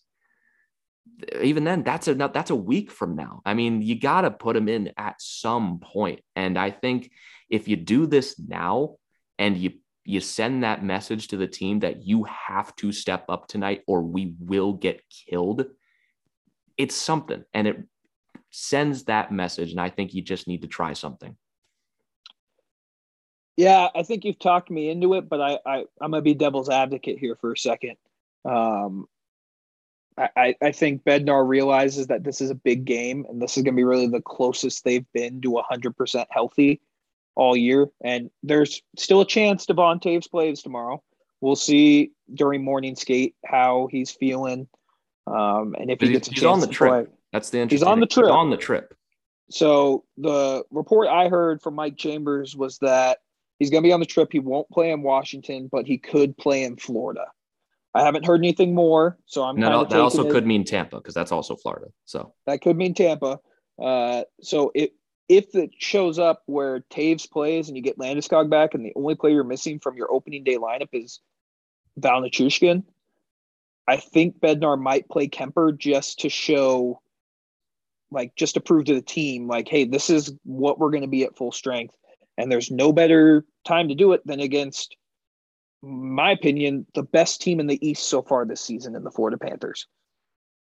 [1.41, 3.41] Even then, that's a that's a week from now.
[3.45, 6.21] I mean, you got to put him in at some point.
[6.35, 7.11] And I think
[7.49, 8.95] if you do this now
[9.37, 9.73] and you
[10.05, 14.01] you send that message to the team that you have to step up tonight or
[14.01, 15.65] we will get killed,
[16.77, 17.43] it's something.
[17.53, 17.83] And it
[18.51, 19.71] sends that message.
[19.71, 21.37] And I think you just need to try something.
[23.55, 26.69] Yeah, I think you've talked me into it, but I, I I'm gonna be devil's
[26.69, 27.97] advocate here for a second.
[28.45, 29.07] Um,
[30.17, 33.73] I, I think Bednar realizes that this is a big game and this is going
[33.73, 36.81] to be really the closest they've been to 100% healthy
[37.35, 37.87] all year.
[38.03, 41.01] And there's still a chance Devon Toews plays tomorrow.
[41.41, 44.67] We'll see during morning skate how he's feeling
[45.27, 46.89] um, and if he gets a chance on the trip.
[46.89, 47.13] play.
[47.31, 47.85] That's the interesting.
[47.85, 48.25] He's on the trip.
[48.25, 48.93] He's on the trip.
[49.49, 53.19] So the report I heard from Mike Chambers was that
[53.59, 54.29] he's going to be on the trip.
[54.31, 57.25] He won't play in Washington, but he could play in Florida.
[57.95, 59.59] I haven't heard anything more, so I'm.
[59.59, 60.31] No, that also it.
[60.31, 61.87] could mean Tampa because that's also Florida.
[62.05, 63.39] So that could mean Tampa.
[63.81, 64.89] Uh, so if
[65.29, 69.15] if it shows up where Toews plays and you get Landeskog back, and the only
[69.15, 71.19] player you're missing from your opening day lineup is
[71.97, 72.83] Val Nichushkin,
[73.87, 76.99] I think Bednar might play Kuemper just to show
[78.11, 81.07] like just to prove to the team like hey this is what we're going to
[81.07, 81.95] be at full strength
[82.37, 84.95] and there's no better time to do it than against
[85.83, 89.37] my opinion the best team in the east so far this season in the florida
[89.37, 89.85] panthers.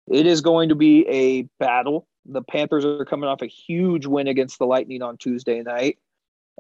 [0.08, 2.08] It is going to be a battle.
[2.24, 5.98] The panthers are coming off a huge win against the lightning on tuesday night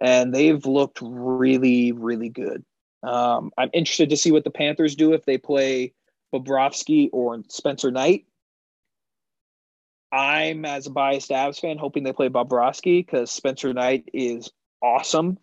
[0.00, 2.64] and they've looked really really good.
[3.02, 5.94] Um, i'm interested to see what the panthers do if they play
[6.34, 8.26] bobrovsky or spencer knight.
[10.12, 14.50] I'm as a biased Avs fan hoping they play Bobrovsky because Spencer Knight is
[14.82, 15.38] awesome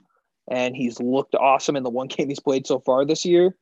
[0.49, 3.55] and he's looked awesome in the one game he's played so far this year.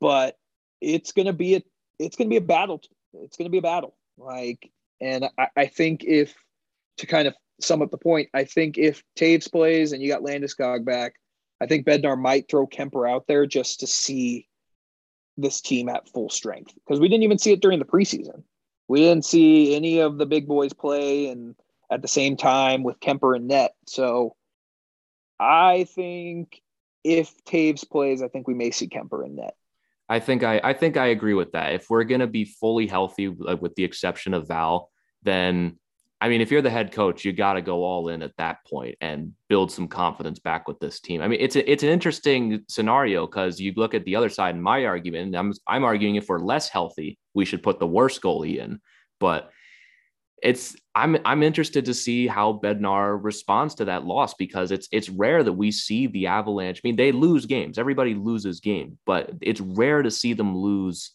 [0.00, 0.36] But
[0.80, 1.62] it's gonna be a
[1.98, 2.80] it's gonna be a battle.
[3.14, 3.96] It's gonna be a battle.
[4.16, 6.34] Like, and I, I think if
[6.98, 10.22] to kind of sum up the point, I think if Toews plays and you got
[10.22, 11.14] Landeskog back,
[11.60, 14.48] I think Bednar might throw Kuemper out there just to see
[15.36, 18.42] this team at full strength because we didn't even see it during the preseason
[18.88, 21.54] we didn't see any of the big boys play and
[21.90, 23.74] at the same time with Kuemper and net.
[23.86, 24.34] So
[25.40, 26.60] I think
[27.04, 29.54] if Toews plays, I think we may see Kuemper in net.
[30.08, 31.74] I think I, I think I agree with that.
[31.74, 34.90] If we're going to be fully healthy, like with the exception of Val,
[35.22, 35.78] then
[36.20, 38.64] I mean, if you're the head coach, you got to go all in at that
[38.66, 41.22] point and build some confidence back with this team.
[41.22, 44.56] I mean, it's a, it's an interesting scenario because you look at the other side.
[44.56, 48.20] In my argument, I'm I'm arguing if we're less healthy, we should put the worst
[48.20, 48.80] goalie in.
[49.20, 49.50] But
[50.42, 55.08] it's I'm I'm interested to see how Bednar responds to that loss because it's it's
[55.08, 56.78] rare that we see the Avalanche.
[56.78, 57.78] I mean, they lose games.
[57.78, 61.12] Everybody loses game, but it's rare to see them lose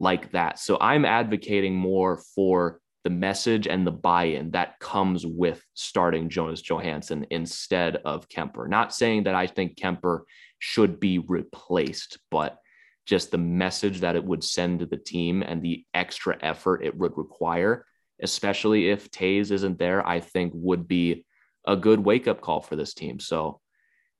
[0.00, 0.58] like that.
[0.58, 6.62] So I'm advocating more for the message and the buy-in that comes with starting Jonas
[6.62, 8.66] Johansson instead of Kuemper.
[8.66, 10.20] Not saying that I think Kuemper
[10.58, 12.58] should be replaced, but
[13.04, 16.96] just the message that it would send to the team and the extra effort it
[16.96, 17.84] would require,
[18.22, 21.24] especially if Toews isn't there, I think would be
[21.66, 23.18] a good wake-up call for this team.
[23.20, 23.60] So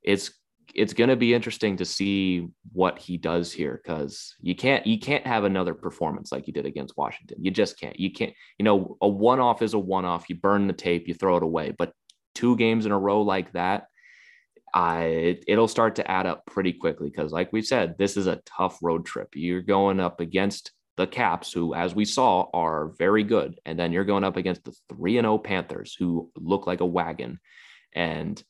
[0.02, 0.32] it's
[0.74, 4.98] it's going to be interesting to see what he does here because you can't you
[4.98, 7.38] can't have another performance like you did against Washington.
[7.40, 7.98] You just can't.
[7.98, 8.32] You can't.
[8.58, 10.28] You know, a one off is a one off.
[10.28, 11.74] You burn the tape, you throw it away.
[11.76, 11.92] But
[12.34, 13.86] two games in a row like that,
[14.74, 18.40] I it'll start to add up pretty quickly because, like we said, this is a
[18.44, 19.28] tough road trip.
[19.34, 23.92] You're going up against the Caps, who, as we saw, are very good, and then
[23.92, 27.40] you're going up against the three and zero oh Panthers, who look like a wagon,
[27.94, 28.42] and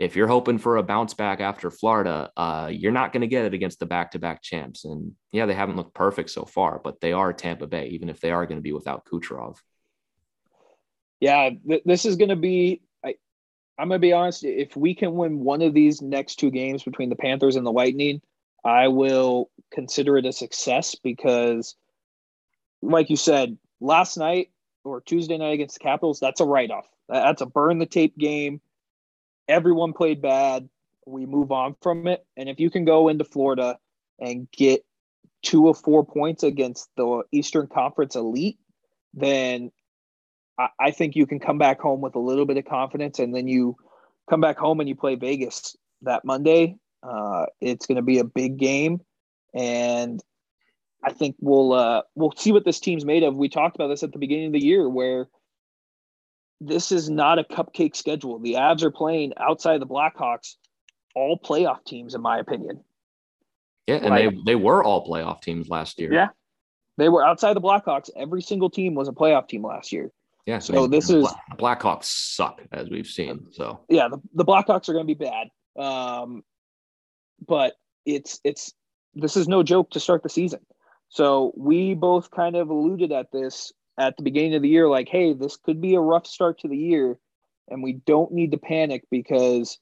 [0.00, 3.44] if you're hoping for a bounce back after Florida, uh, you're not going to get
[3.44, 4.86] it against the back to back champs.
[4.86, 8.18] And yeah, they haven't looked perfect so far, but they are Tampa Bay, even if
[8.18, 9.56] they are going to be without Kucherov.
[11.20, 12.80] Yeah, th- this is going to be.
[13.04, 13.16] I,
[13.78, 14.42] I'm gonna be honest.
[14.42, 17.72] If we can win one of these next two games between the Panthers and the
[17.72, 18.22] Lightning,
[18.64, 21.76] I will consider it a success because,
[22.82, 24.50] like you said, last night
[24.84, 26.86] or Tuesday night against the Capitals, that's a write off.
[27.08, 28.60] That's a burn the tape game.
[29.48, 30.68] Everyone played bad.
[31.06, 32.24] We move on from it.
[32.36, 33.78] And if you can go into Florida
[34.18, 34.84] and get
[35.42, 38.58] two of four points against the Eastern Conference elite,
[39.12, 39.72] then
[40.58, 43.18] I, I think you can come back home with a little bit of confidence.
[43.18, 43.76] And then you
[44.28, 46.76] come back home and you play Vegas that Monday.
[47.02, 49.00] Uh, it's going to be a big game.
[49.52, 50.22] And
[51.02, 53.36] I think we'll uh, we'll see what this team's made of.
[53.36, 55.28] We talked about this at the beginning of the year, where
[56.60, 58.38] this is not a cupcake schedule.
[58.38, 60.56] The Avs are playing outside the Blackhawks,
[61.14, 62.84] all playoff teams, in my opinion.
[63.86, 66.12] Yeah, and like, they they were all playoff teams last year.
[66.12, 66.28] Yeah,
[66.98, 68.10] they were outside the Blackhawks.
[68.14, 70.12] Every single team was a playoff team last year.
[70.46, 71.26] Yeah, so, so this is
[71.58, 73.46] Blackhawks suck as we've seen.
[73.52, 75.48] So yeah, the, the Blackhawks are going to be bad.
[75.78, 76.42] Um,
[77.46, 78.74] but it's it's
[79.14, 80.60] this is no joke to start the season.
[81.10, 85.08] So we both kind of alluded at this at the beginning of the year, like,
[85.08, 87.18] hey, this could be a rough start to the year,
[87.68, 89.78] and we don't need to panic because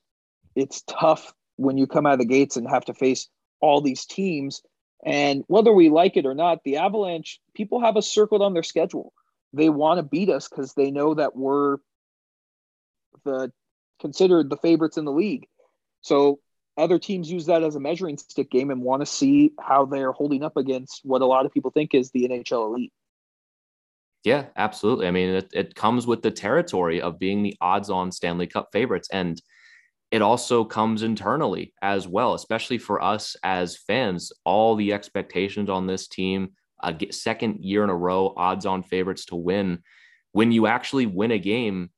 [0.56, 3.28] it's tough when you come out of the gates and have to face
[3.60, 4.62] all these teams.
[5.04, 8.62] And whether we like it or not, the Avalanche people have us circled on their
[8.62, 9.12] schedule.
[9.52, 11.76] They want to beat us because they know that we're
[13.24, 13.52] the
[14.00, 15.46] considered the favorites in the league.
[16.00, 16.40] So
[16.78, 20.12] other teams use that as a measuring stick game and want to see how they're
[20.12, 22.92] holding up against what a lot of people think is the NHL elite.
[24.24, 25.06] Yeah, absolutely.
[25.06, 28.68] I mean, it, it comes with the territory of being the odds on Stanley Cup
[28.72, 29.08] favorites.
[29.12, 29.40] And
[30.10, 34.32] it also comes internally as well, especially for us as fans.
[34.44, 36.50] All the expectations on this team,
[37.10, 39.80] second year in a row, odds on favorites to win.
[40.32, 41.90] When you actually win a game,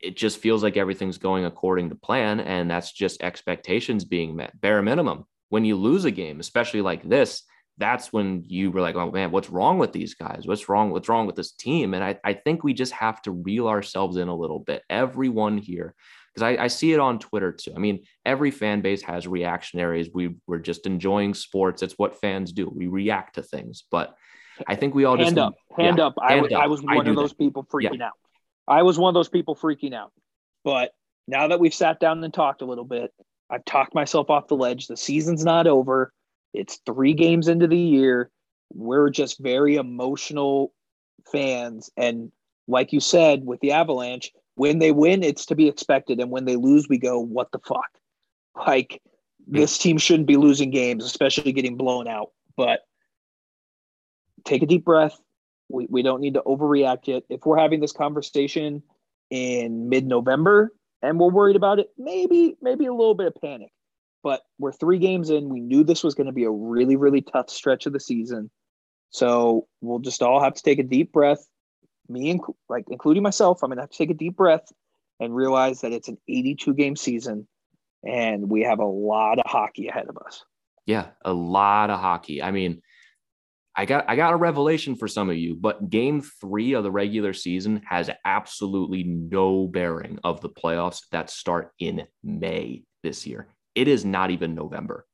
[0.00, 4.58] it just feels like everything's going according to plan and that's just expectations being met
[4.60, 5.24] bare minimum.
[5.48, 7.42] When you lose a game especially like this
[7.78, 10.42] that's when you were like oh man what's wrong with these guys?
[10.46, 11.94] What's wrong what's wrong with this team?
[11.94, 15.58] And i, I think we just have to reel ourselves in a little bit everyone
[15.58, 15.94] here
[16.34, 17.72] because I, I, see it on twitter too.
[17.74, 20.10] I mean every fan base has reactionaries.
[20.12, 21.82] We, we're just enjoying sports.
[21.82, 22.70] It's what fans do.
[22.72, 23.84] We react to things.
[23.90, 24.14] But
[24.66, 25.54] i think we all hand just up.
[25.76, 26.14] Hand yeah, up.
[26.20, 26.62] Hand I, up.
[26.64, 27.38] I was one of those that.
[27.38, 28.06] people freaking yeah.
[28.06, 28.12] out
[28.68, 30.12] I was one of those people freaking out.
[30.64, 30.92] But
[31.26, 33.12] now that we've sat down and talked a little bit,
[33.50, 34.86] I've talked myself off the ledge.
[34.86, 36.12] The season's not over.
[36.52, 38.30] It's three games into the year.
[38.74, 40.74] We're just very emotional
[41.32, 41.90] fans.
[41.96, 42.30] And
[42.66, 46.20] like you said, with the Avalanche, when they win, it's to be expected.
[46.20, 47.88] And when they lose, we go, what the fuck?
[48.66, 49.00] Like,
[49.46, 52.32] this team shouldn't be losing games, especially getting blown out.
[52.56, 52.80] But
[54.44, 55.18] take a deep breath,
[55.68, 57.24] we, we don't need to overreact yet.
[57.28, 58.82] If we're having this conversation
[59.30, 63.70] in mid November and we're worried about it, maybe, maybe a little bit of panic.
[64.22, 65.48] But we're three games in.
[65.48, 68.50] We knew this was going to be a really, really tough stretch of the season.
[69.10, 71.46] So we'll just all have to take a deep breath.
[72.08, 74.72] Me, and like including myself, I'm going to have to take a deep breath
[75.20, 77.46] and realize that it's an 82 game season
[78.06, 80.44] and we have a lot of hockey ahead of us.
[80.86, 82.42] Yeah, a lot of hockey.
[82.42, 82.80] I mean,
[83.78, 86.90] I got I got a revelation for some of you, but game 3 of the
[86.90, 93.46] regular season has absolutely no bearing of the playoffs that start in May this year.
[93.76, 95.06] It is not even November.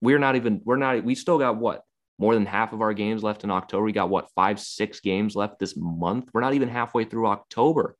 [0.00, 1.84] We're not even we're not we still got what?
[2.18, 3.84] More than half of our games left in October.
[3.84, 4.28] We got what?
[4.34, 6.30] 5 6 games left this month.
[6.34, 7.96] We're not even halfway through October.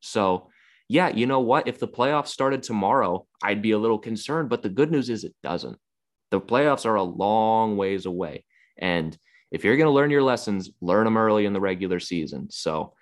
[0.00, 0.48] So,
[0.88, 1.68] yeah, you know what?
[1.68, 5.22] If the playoffs started tomorrow, I'd be a little concerned, but the good news is
[5.22, 5.78] it doesn't.
[6.32, 8.44] The playoffs are a long ways away.
[8.78, 9.16] And
[9.50, 12.48] if you're going to learn your lessons, learn them early in the regular season.
[12.50, 12.94] So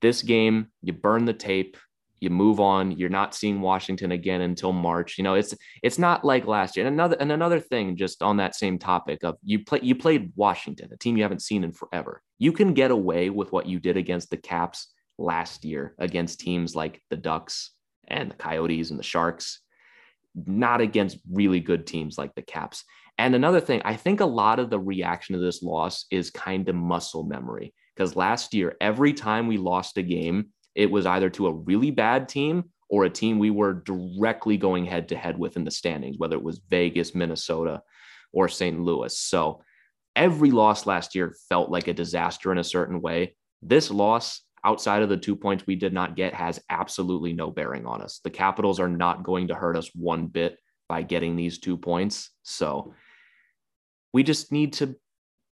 [0.00, 1.76] this game, you burn the tape,
[2.22, 2.92] you move on.
[2.92, 5.18] You're not seeing Washington again until March.
[5.18, 6.86] You know, it's it's not like last year.
[6.86, 10.32] And another and another thing, just on that same topic of you play you played
[10.36, 12.22] Washington, a team you haven't seen in forever.
[12.38, 16.76] You can get away with what you did against the Caps last year against teams
[16.76, 17.72] like the Ducks
[18.06, 19.58] and the Coyotes and the Sharks,
[20.46, 22.84] not against really good teams like the Caps.
[23.22, 26.68] And another thing, I think a lot of the reaction to this loss is kind
[26.68, 31.30] of muscle memory because last year, every time we lost a game, it was either
[31.30, 35.38] to a really bad team or a team we were directly going head to head
[35.38, 37.80] with in the standings, whether it was Vegas, Minnesota,
[38.32, 38.80] or St.
[38.80, 39.16] Louis.
[39.16, 39.62] So
[40.16, 43.36] every loss last year felt like a disaster in a certain way.
[43.62, 47.86] This loss, outside of the two points we did not get, has absolutely no bearing
[47.86, 48.18] on us.
[48.24, 50.58] The Capitals are not going to hurt us one bit
[50.88, 52.30] by getting these two points.
[52.42, 52.94] So
[54.12, 54.96] we just need to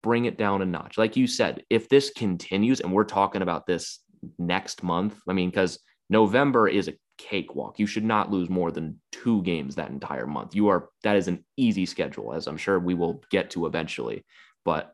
[0.03, 0.97] bring it down a notch.
[0.97, 3.99] Like you said, if this continues and we're talking about this
[4.37, 5.79] next month, I mean, because
[6.09, 7.79] November is a cakewalk.
[7.79, 10.55] You should not lose more than two games that entire month.
[10.55, 14.25] You are that is an easy schedule, as I'm sure we will get to eventually.
[14.63, 14.93] But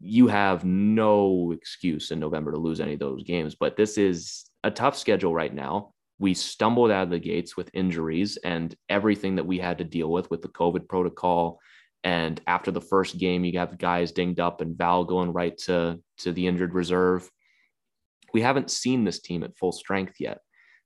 [0.00, 3.54] you have no excuse in November to lose any of those games.
[3.54, 5.92] But this is a tough schedule right now.
[6.20, 10.10] We stumbled out of the gates with injuries and everything that we had to deal
[10.10, 11.60] with with the COVID protocol.
[12.04, 15.98] And after the first game, you have guys dinged up and Val going right to,
[16.18, 17.28] to the injured reserve.
[18.32, 20.38] We haven't seen this team at full strength yet.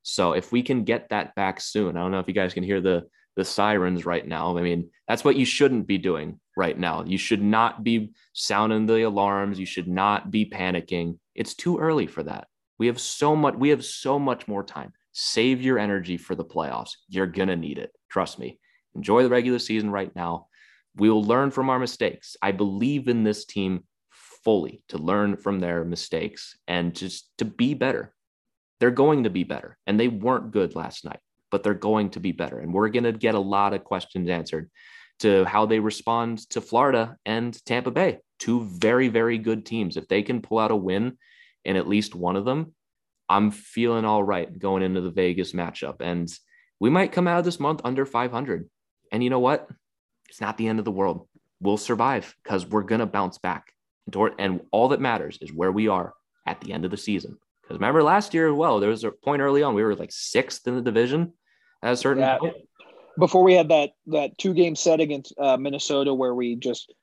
[0.02, 2.64] So if we can get that back soon, I don't know if you guys can
[2.64, 3.04] hear the
[3.36, 4.58] the sirens right now.
[4.58, 7.02] I mean, that's what you shouldn't be doing right now.
[7.04, 9.58] You should not be sounding the alarms.
[9.58, 11.18] You should not be panicking.
[11.34, 12.46] It's too early for that.
[12.78, 14.92] We have so much we have so much more time.
[15.12, 16.90] Save your energy for the playoffs.
[17.08, 17.90] You're going to need it.
[18.10, 18.58] Trust me.
[18.94, 20.48] Enjoy the regular season right now.
[20.96, 22.36] We will learn from our mistakes.
[22.42, 27.74] I believe in this team fully to learn from their mistakes and just to be
[27.74, 28.14] better.
[28.80, 31.20] They're going to be better and they weren't good last night
[31.52, 32.58] but they're going to be better.
[32.58, 34.70] And we're going to get a lot of questions answered
[35.20, 39.96] to how they respond to Florida and Tampa Bay, two very, very good teams.
[39.96, 41.18] If they can pull out a win
[41.64, 42.74] in at least one of them,
[43.28, 46.00] I'm feeling all right going into the Vegas matchup.
[46.00, 46.28] And
[46.80, 48.68] we might come out of this month under 500.
[49.12, 49.68] And you know what?
[50.32, 51.28] It's not the end of the world.
[51.60, 53.74] We'll survive because we're going to bounce back.
[54.38, 56.14] And all that matters is where we are
[56.46, 57.36] at the end of the season.
[57.60, 60.10] Because remember last year, as well, there was a point early on, we were like
[60.10, 61.34] sixth in the division
[61.82, 62.38] at a certain yeah.
[62.38, 62.54] point.
[63.18, 66.94] Before we had that that two game set against uh, Minnesota where we just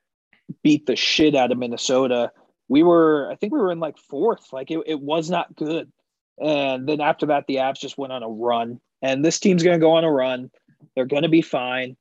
[0.64, 2.32] beat the shit out of Minnesota,
[2.68, 4.52] we were I think we were in like fourth.
[4.52, 5.92] Like it, it was not good.
[6.42, 8.80] And then after that, the Avs just went on a run.
[9.02, 10.50] And this team's going to go on a run.
[10.96, 11.96] They're going to be fine.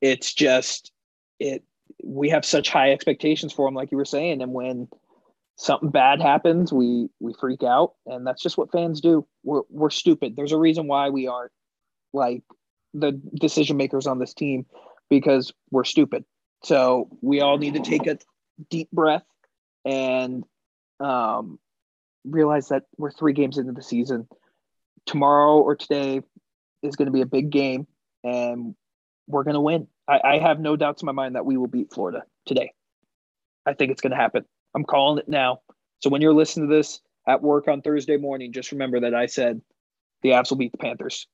[0.00, 0.92] It's just
[1.38, 1.62] it.
[2.02, 4.88] We have such high expectations for them, like you were saying, and when
[5.56, 9.26] something bad happens, we we freak out, and that's just what fans do.
[9.42, 10.36] We're we're stupid.
[10.36, 11.52] There's a reason why we aren't
[12.12, 12.42] like
[12.94, 14.66] the decision makers on this team
[15.10, 16.24] because we're stupid.
[16.62, 18.18] So we all need to take a
[18.70, 19.24] deep breath
[19.84, 20.44] and
[21.00, 21.58] um,
[22.24, 24.28] realize that we're three games into the season.
[25.04, 26.22] Tomorrow or today
[26.82, 27.86] is going to be a big game,
[28.24, 28.74] and
[29.26, 29.88] we're going to win.
[30.08, 32.72] I, I have no doubts in my mind that we will beat Florida today.
[33.64, 34.44] I think it's going to happen.
[34.74, 35.60] I'm calling it now.
[36.00, 39.26] So when you're listening to this at work on Thursday morning, just remember that I
[39.26, 39.60] said
[40.22, 41.26] the Avs will beat the Panthers.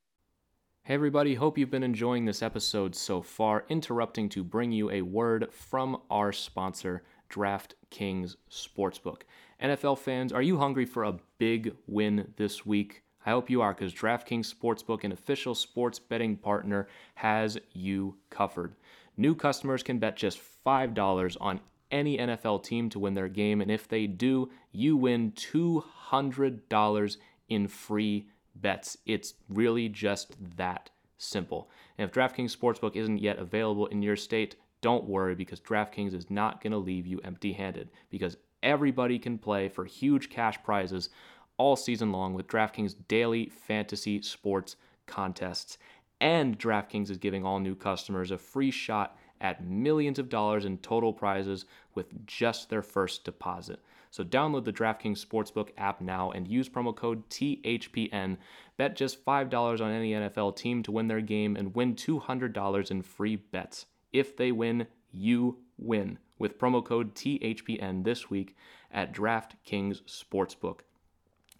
[0.84, 3.64] Hey, everybody, hope you've been enjoying this episode so far.
[3.68, 9.22] Interrupting to bring you a word from our sponsor, DraftKings Sportsbook.
[9.62, 13.04] NFL fans, are you hungry for a big win this week?
[13.24, 18.74] I hope you are because DraftKings Sportsbook, an official sports betting partner, has you covered.
[19.16, 21.60] New customers can bet just $5 on
[21.90, 27.16] any NFL team to win their game, and if they do, you win $200
[27.48, 28.96] in free bets.
[29.06, 31.70] It's really just that simple.
[31.98, 36.30] And if DraftKings Sportsbook isn't yet available in your state, don't worry because DraftKings is
[36.30, 41.10] not going to leave you empty handed because everybody can play for huge cash prizes
[41.58, 44.76] all season long with DraftKings daily fantasy sports
[45.06, 45.78] contests.
[46.20, 50.78] And DraftKings is giving all new customers a free shot at millions of dollars in
[50.78, 53.80] total prizes with just their first deposit.
[54.12, 58.36] So download the DraftKings Sportsbook app now and use promo code THPN.
[58.76, 63.02] Bet just $5 on any NFL team to win their game and win $200 in
[63.02, 63.86] free bets.
[64.12, 68.54] If they win, you win with promo code THPN this week
[68.90, 70.80] at DraftKings Sportsbook,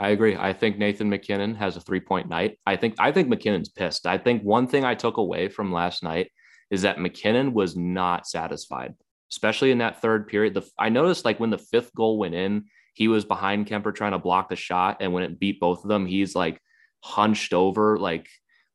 [0.00, 0.36] I agree.
[0.36, 2.58] I think Nathan MacKinnon has a three-point night.
[2.64, 4.06] I think I think MacKinnon's pissed.
[4.06, 6.30] I think one thing I took away from last night
[6.70, 8.94] is that MacKinnon was not satisfied,
[9.32, 10.54] especially in that third period.
[10.54, 14.12] The I noticed like when the fifth goal went in, he was behind Kuemper trying
[14.12, 16.60] to block the shot, and when it beat both of them, he's like
[17.02, 18.28] hunched over, like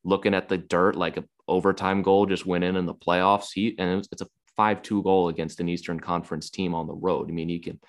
[0.04, 3.48] looking at the dirt, like a overtime goal just went in in the playoffs.
[3.54, 7.30] He and it's, it's a five-two goal against an Eastern Conference team on the road.
[7.30, 7.80] I mean, you can.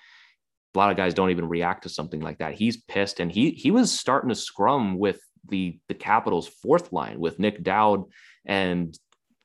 [0.76, 2.54] A lot of guys don't even react to something like that.
[2.54, 7.18] He's pissed, and he he was starting to scrum with the the Capitals' fourth line
[7.18, 8.04] with Nick Dowd
[8.44, 8.96] and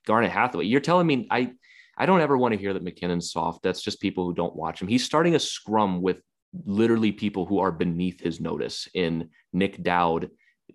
[0.05, 0.65] Garnet Hathaway.
[0.65, 1.53] You're telling me I
[1.97, 3.63] I don't ever want to hear that MacKinnon's soft.
[3.63, 4.87] That's just people who don't watch him.
[4.87, 6.21] He's starting a scrum with
[6.65, 10.29] literally people who are beneath his notice in Nick Dowd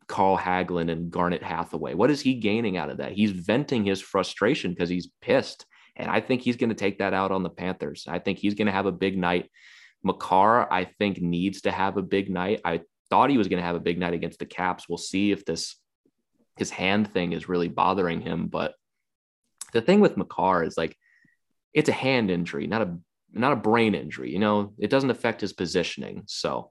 [0.07, 1.95] Carl Hagelin and Garnet Hathaway.
[1.95, 3.13] What is he gaining out of that?
[3.13, 7.15] He's venting his frustration because he's pissed And I think he's going to take that
[7.15, 8.07] out on the Panthers.
[8.09, 9.51] I think he's going to have a big night.
[10.07, 12.61] Makar, I think, needs to have a big night.
[12.65, 14.89] I thought he was going to have a big night against the Caps.
[14.89, 15.77] We'll see if this
[16.57, 18.47] his hand thing is really bothering him.
[18.47, 18.75] But
[19.73, 20.97] the thing with Makar is like
[21.75, 22.97] it's a hand injury, not a
[23.33, 24.33] not a brain injury.
[24.33, 26.23] You know, it doesn't affect his positioning.
[26.27, 26.71] So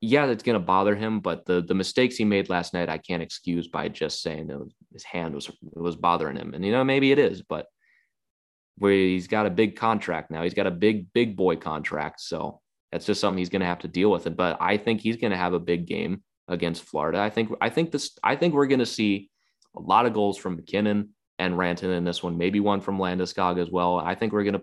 [0.00, 1.20] yeah, that's going to bother him.
[1.20, 4.66] But the the mistakes he made last night, I can't excuse by just saying that
[4.92, 6.54] his hand was was bothering him.
[6.54, 7.66] And you know, maybe it is, but
[8.80, 12.20] where he's got a big contract now, he's got a big big boy contract.
[12.20, 12.60] So
[12.90, 14.26] that's just something he's going to have to deal with.
[14.26, 14.36] It.
[14.36, 17.20] But I think he's going to have a big game against Florida.
[17.20, 19.30] I think I think this I think we're going to see
[19.76, 23.60] a lot of goals from MacKinnon and Rantanen in this one, maybe one from Landeskog
[23.60, 23.98] as well.
[23.98, 24.62] I think we're going to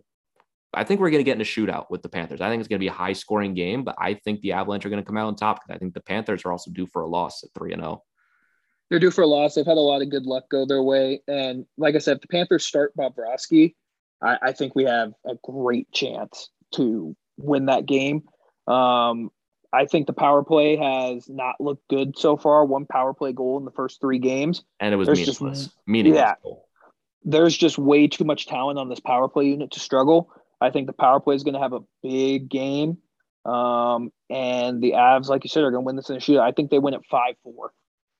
[0.73, 2.41] I think we're going to get in a shootout with the Panthers.
[2.41, 4.85] I think it's going to be a high scoring game, but I think the Avalanche
[4.85, 6.87] are going to come out on top because I think the Panthers are also due
[6.87, 8.03] for a loss at 3 and 0.
[8.89, 9.55] They're due for a loss.
[9.55, 11.21] They've had a lot of good luck go their way.
[11.27, 13.75] And like I said, if the Panthers start Bobrovsky,
[14.21, 18.23] I, I think we have a great chance to win that game.
[18.67, 19.31] Um,
[19.73, 22.65] I think the power play has not looked good so far.
[22.65, 24.63] One power play goal in the first three games.
[24.79, 25.65] And it was there's meaningless.
[25.65, 26.67] Just, meaningless yeah, goal.
[27.23, 30.31] There's just way too much talent on this power play unit to struggle.
[30.61, 32.97] I think the power play is going to have a big game.
[33.45, 36.41] Um, and the Avs, like you said, are going to win this in a shootout.
[36.41, 37.73] I think they win at 5 4.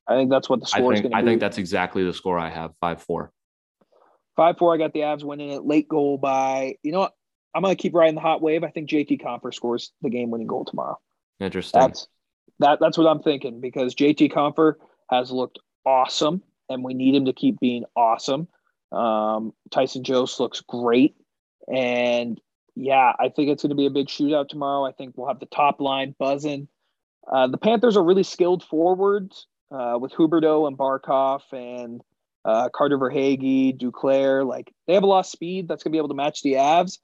[0.07, 1.21] I think that's what the score is going to be.
[1.21, 3.31] I think that's exactly the score I have 5 4.
[4.37, 4.73] 5 4.
[4.73, 5.65] I got the Avs winning it.
[5.65, 7.13] Late goal by, you know what?
[7.53, 8.63] I'm going to keep riding the hot wave.
[8.63, 10.99] I think JT Compher scores the game winning goal tomorrow.
[11.39, 11.81] Interesting.
[11.81, 12.07] That's,
[12.59, 14.75] that, that's what I'm thinking because JT Compher
[15.09, 18.47] has looked awesome and we need him to keep being awesome.
[18.91, 21.15] Um, Tyson Jost looks great.
[21.73, 22.39] And
[22.75, 24.85] yeah, I think it's going to be a big shootout tomorrow.
[24.85, 26.67] I think we'll have the top line buzzing.
[27.29, 32.01] Uh, the Panthers are really skilled forwards uh, with Huberdeau and Barkov and
[32.47, 34.47] uh, Carter Verhaeghe, Duclair.
[34.47, 36.53] Like they have a lot of speed that's going to be able to match the
[36.53, 36.97] Avs.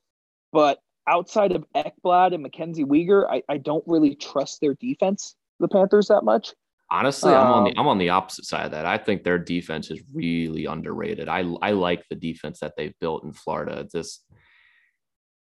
[0.51, 5.67] But outside of Ekblad and MacKenzie Weegar, I, I don't really trust their defense, the
[5.67, 6.53] Panthers, that much.
[6.89, 8.85] Honestly, I'm on the um, I'm on the opposite side of that.
[8.85, 11.27] I think their defense is really underrated.
[11.27, 13.87] I I like the defense that they've built in Florida.
[13.91, 14.19] This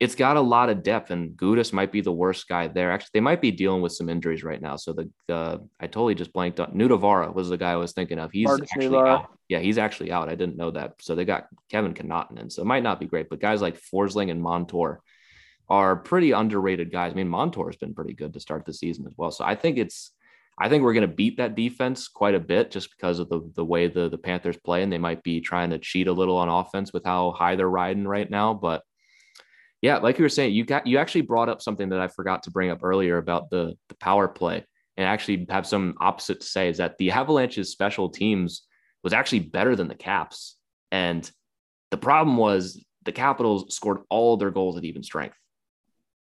[0.02, 2.90] it's got a lot of depth, and Gudas might be the worst guy there.
[2.90, 4.74] Actually, they might be dealing with some injuries right now.
[4.74, 8.18] So the, the I totally just blanked on Nutivaara was the guy I was thinking
[8.18, 8.32] of.
[8.32, 9.30] He's actually out.
[9.48, 10.28] Yeah, he's actually out.
[10.28, 10.94] I didn't know that.
[11.00, 12.50] So they got Kevin Connauton in.
[12.50, 15.00] So it might not be great, but guys like Forsling and Montour
[15.68, 17.12] are pretty underrated guys.
[17.12, 19.30] I mean, Montour has been pretty good to start the season as well.
[19.30, 20.10] So I think it's
[20.58, 23.48] I think we're going to beat that defense quite a bit just because of the
[23.54, 26.38] the way the the Panthers play, and they might be trying to cheat a little
[26.38, 28.52] on offense with how high they're riding right now.
[28.52, 28.82] But
[29.82, 32.44] yeah, like you were saying, you got you actually brought up something that I forgot
[32.44, 34.64] to bring up earlier about the the power play,
[34.96, 38.62] and actually have some opposite to say is that the Avalanche's special teams
[39.02, 40.56] was actually better than the Caps,
[40.92, 41.28] and
[41.90, 45.36] the problem was the Capitals scored all their goals at even strength.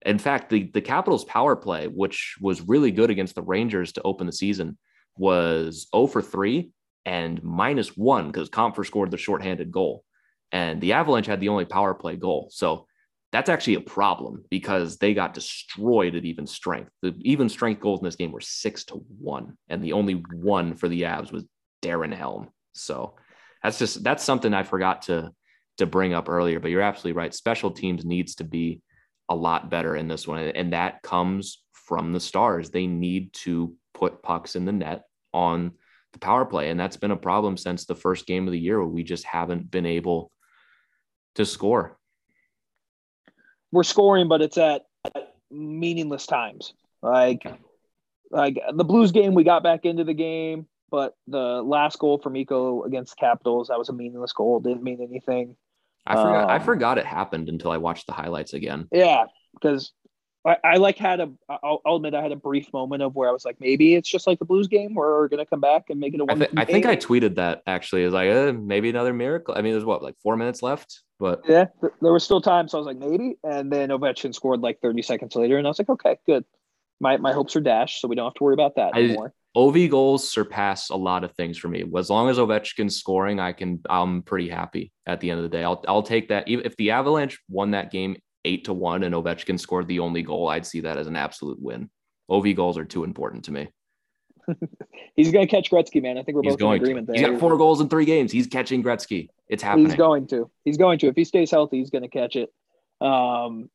[0.03, 4.01] In fact, the the Capitals power play, which was really good against the Rangers to
[4.01, 4.79] open the season,
[5.15, 6.71] was 0 for 3
[7.05, 10.03] and minus one because Compher scored the shorthanded goal.
[10.51, 12.49] And the Avalanche had the only power play goal.
[12.51, 12.87] So
[13.33, 16.91] that's actually a problem because they got destroyed at even strength.
[17.01, 20.75] The even strength goals in this game were six to one, and the only one
[20.75, 21.43] for the Avs was
[21.81, 22.49] Darren Helm.
[22.73, 23.15] So
[23.63, 25.31] that's just that's something I forgot to
[25.79, 26.59] to bring up earlier.
[26.59, 27.33] But you're absolutely right.
[27.33, 28.81] Special teams needs to be
[29.27, 32.69] a lot better in this one, and that comes from the Stars.
[32.69, 35.71] They need to put pucks in the net on
[36.11, 38.77] the power play, and that's been a problem since the first game of the year
[38.77, 40.31] where we just haven't been able
[41.33, 41.97] to score
[43.73, 44.83] we're scoring, but it's at
[45.51, 46.73] meaningless times.
[47.01, 47.45] Like
[48.31, 52.29] like the Blues game, we got back into the game, but the last goal for
[52.29, 54.59] Mikko against the Capitals, that was a meaningless goal.
[54.59, 55.55] Didn't mean anything.
[56.05, 56.43] I forgot.
[56.43, 58.87] Um, I forgot it happened until I watched the highlights again.
[58.91, 59.91] Yeah, because
[60.45, 61.31] I, I, like had a.
[61.49, 64.09] I'll, I'll, admit I had a brief moment of where I was like, maybe it's
[64.09, 66.41] just like the Blues game where we're gonna come back and make it a one.
[66.41, 68.03] I, th- I think I tweeted that actually.
[68.03, 69.55] Is like uh, maybe another miracle.
[69.57, 72.67] I mean, there's what like four minutes left, but yeah, th- there was still time.
[72.67, 73.37] So I was like, maybe.
[73.45, 76.43] And then Ovechkin scored like 30 seconds later, and I was like, okay, good.
[76.99, 79.33] My my hopes are dashed, so we don't have to worry about that I, anymore.
[79.55, 81.85] Ov goals surpass a lot of things for me.
[81.97, 83.79] As long as Ovechkin's scoring, I can.
[83.89, 85.63] I'm pretty happy at the end of the day.
[85.63, 86.43] I'll I'll take that.
[86.49, 90.49] If the Avalanche won that game eight to one and Ovechkin scored the only goal,
[90.49, 91.89] I'd see that as an absolute win.
[92.27, 93.69] Ov goals are too important to me.
[95.15, 96.17] he's going to catch Gretzky, man.
[96.17, 97.13] I think we're he's both going in agreement to.
[97.13, 97.21] there.
[97.21, 98.31] He's got four goals in three games.
[98.31, 99.29] He's catching Gretzky.
[99.47, 99.87] It's happening.
[99.87, 100.49] He's going to.
[100.65, 101.07] He's going to.
[101.07, 102.53] If he stays healthy, he's going to catch it.
[103.01, 103.69] Um,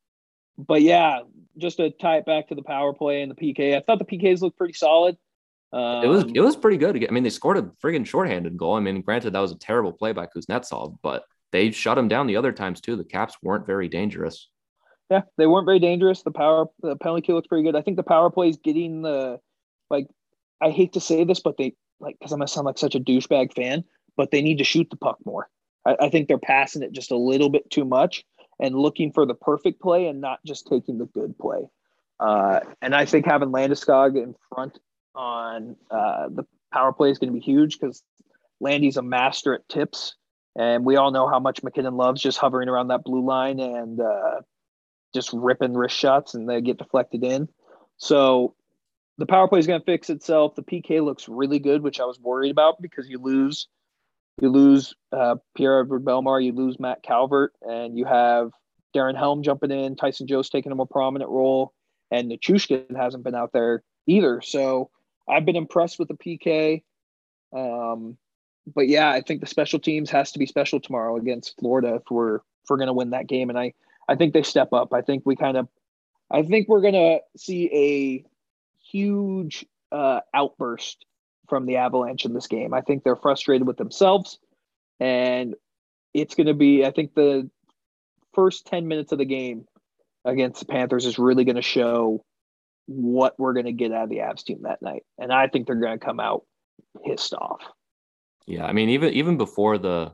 [0.57, 1.21] but yeah,
[1.57, 4.05] just to tie it back to the power play and the PK, I thought the
[4.05, 5.16] PKs looked pretty solid.
[5.73, 7.07] Um, it was it was pretty good.
[7.07, 8.75] I mean, they scored a friggin' shorthanded goal.
[8.75, 12.27] I mean, granted that was a terrible play by Kuznetsov, but they shut him down
[12.27, 12.97] the other times too.
[12.97, 14.49] The Caps weren't very dangerous.
[15.11, 16.23] Yeah, they weren't very dangerous.
[16.23, 17.77] The power, the penalty kill looks pretty good.
[17.77, 19.41] I think the power play is getting the,
[19.89, 20.07] like,
[20.61, 23.00] I hate to say this, but they like because I'm gonna sound like such a
[23.00, 23.84] douchebag fan,
[24.16, 25.48] but they need to shoot the puck more.
[25.84, 28.24] I, I think they're passing it just a little bit too much
[28.61, 31.68] and looking for the perfect play and not just taking the good play.
[32.20, 34.78] Uh, and I think having Landeskog in front
[35.14, 38.02] on uh, the power play is going to be huge because
[38.61, 40.16] Landy's a master at tips,
[40.56, 44.00] and we all know how much MacKinnon loves just hovering around that blue line and
[44.00, 44.40] uh,
[45.14, 47.48] just ripping wrist shots, and they get deflected in.
[47.98, 48.54] So
[49.19, 50.55] the power play is going to fix itself.
[50.55, 53.66] The PK looks really good, which I was worried about because you lose,
[54.41, 58.53] you lose uh, Pierre-Edouard Bellemare, you lose Matt Calvert, and you have
[58.95, 59.97] Darren Helm jumping in.
[59.97, 61.75] Tyson Jost taking a more prominent role,
[62.12, 64.41] and Nichushkin hasn't been out there either.
[64.41, 64.91] So
[65.29, 66.85] I've been impressed with the PK.
[67.53, 68.16] Um,
[68.73, 72.03] but yeah, I think the special teams has to be special tomorrow against Florida if
[72.11, 73.51] we're if we're going to win that game.
[73.51, 73.73] And I
[74.09, 74.93] I think they step up.
[74.93, 75.69] I think we kind of
[76.31, 78.25] I think we're going to see a
[78.91, 81.05] huge uh, outburst
[81.49, 82.74] from the Avalanche in this game.
[82.74, 84.39] I think they're frustrated with themselves,
[85.01, 85.55] and
[86.14, 86.84] it's going to be.
[86.84, 87.51] I think the
[88.34, 89.66] first ten minutes of the game
[90.24, 92.24] against the Panthers is really going to show
[92.86, 95.05] what we're going to get out of the Avs team that night.
[95.18, 96.45] And I think they're going to come out
[97.05, 97.61] pissed off.
[98.47, 100.12] Yeah, I mean, even even before the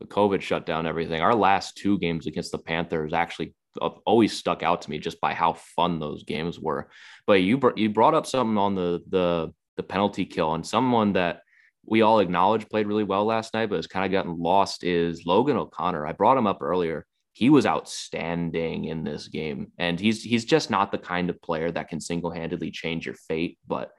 [0.00, 4.82] the COVID shutdown, everything, our last two games against the Panthers actually always stuck out
[4.82, 6.88] to me just by how fun those games were.
[7.26, 11.12] But you br- you brought up something on the the the penalty kill and someone
[11.14, 11.42] that
[11.84, 15.24] we all acknowledge played really well last night, but has kind of gotten lost is
[15.26, 16.06] Logan O'Connor.
[16.06, 17.06] I brought him up earlier
[17.36, 21.70] he was outstanding in this game and he's he's just not the kind of player
[21.70, 23.90] that can single-handedly change your fate but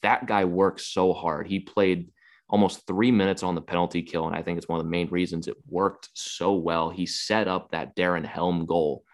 [0.00, 2.08] that guy works so hard he played
[2.48, 5.06] almost three minutes on the penalty kill and i think it's one of the main
[5.10, 9.04] reasons it worked so well he set up that darren helm goal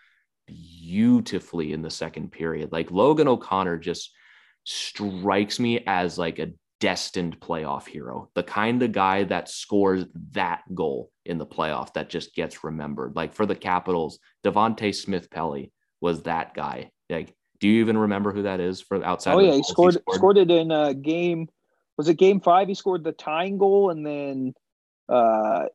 [0.46, 4.10] beautifully in the second period like logan o'connor just
[4.64, 6.50] strikes me as like a
[6.84, 12.10] destined playoff hero, the kind of guy that scores that goal in the playoff that
[12.10, 13.16] just gets remembered.
[13.16, 15.72] Like for the Capitals, Devante Smith Pelly
[16.02, 16.90] was that guy.
[17.08, 19.34] Like, do you even remember who that is for outside?
[19.34, 21.48] Oh yeah, he scored, he scored, scored it in a game.
[21.96, 22.68] Was it game five?
[22.68, 24.52] He scored the tying goal, and then
[25.08, 25.66] uh,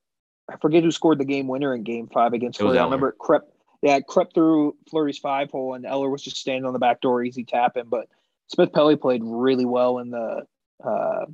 [0.48, 2.62] I forget who scored the game winner in game five against.
[2.62, 3.52] I remember it crept.
[3.82, 7.02] Yeah, it crept through Fleury's five hole, and Eller was just standing on the back
[7.02, 7.86] door, easy tapping.
[7.88, 8.08] But
[8.48, 10.46] Smith Pelly played really well in the
[10.84, 11.26] uh,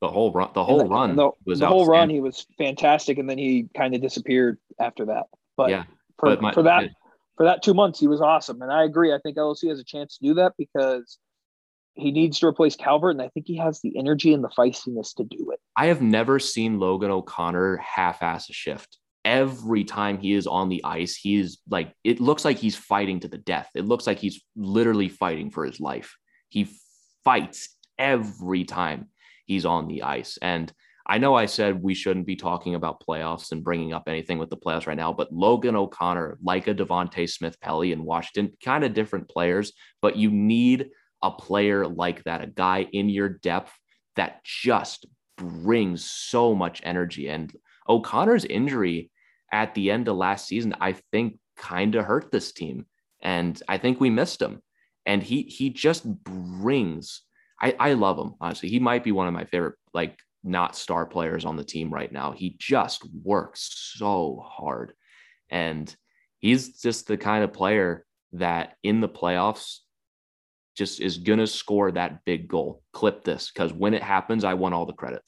[0.00, 2.10] the whole run, the whole the, run the, was the whole run.
[2.10, 5.26] He was fantastic, and then he kind of disappeared after that.
[5.56, 5.84] But yeah,
[6.18, 6.90] for, but my, for that
[7.36, 9.14] for that two months, he was awesome, and I agree.
[9.14, 11.18] I think LOC has a chance to do that because
[11.94, 15.14] he needs to replace Calvert, and I think he has the energy and the feistiness
[15.16, 15.60] to do it.
[15.76, 18.98] I have never seen Logan O'Connor half-ass a shift.
[19.26, 23.20] Every time he is on the ice, he is like it looks like he's fighting
[23.20, 23.68] to the death.
[23.74, 26.16] It looks like he's literally fighting for his life.
[26.48, 26.68] He
[27.24, 29.08] fights every time
[29.46, 30.38] he's on the ice.
[30.40, 30.72] And
[31.08, 34.50] I know I said we shouldn't be talking about playoffs and bringing up anything with
[34.50, 38.84] the playoffs right now, but Logan O'Connor, like a Devante Smith Pelly in Washington, kind
[38.84, 39.72] of different players,
[40.02, 40.88] but you need
[41.22, 43.72] a player like that, a guy in your depth
[44.16, 45.06] that just
[45.36, 47.28] brings so much energy.
[47.28, 47.52] And
[47.88, 49.10] O'Connor's injury
[49.52, 52.86] at the end of last season, I think, kind of hurt this team.
[53.22, 54.62] And I think we missed him.
[55.04, 57.22] And he he just brings
[57.60, 58.68] I, I love him, honestly.
[58.68, 62.12] He might be one of my favorite, like, not star players on the team right
[62.12, 62.32] now.
[62.32, 64.92] He just works so hard.
[65.50, 65.94] And
[66.38, 69.78] he's just the kind of player that in the playoffs
[70.76, 72.82] just is going to score that big goal.
[72.92, 75.22] Clip this because when it happens, I want all the credit.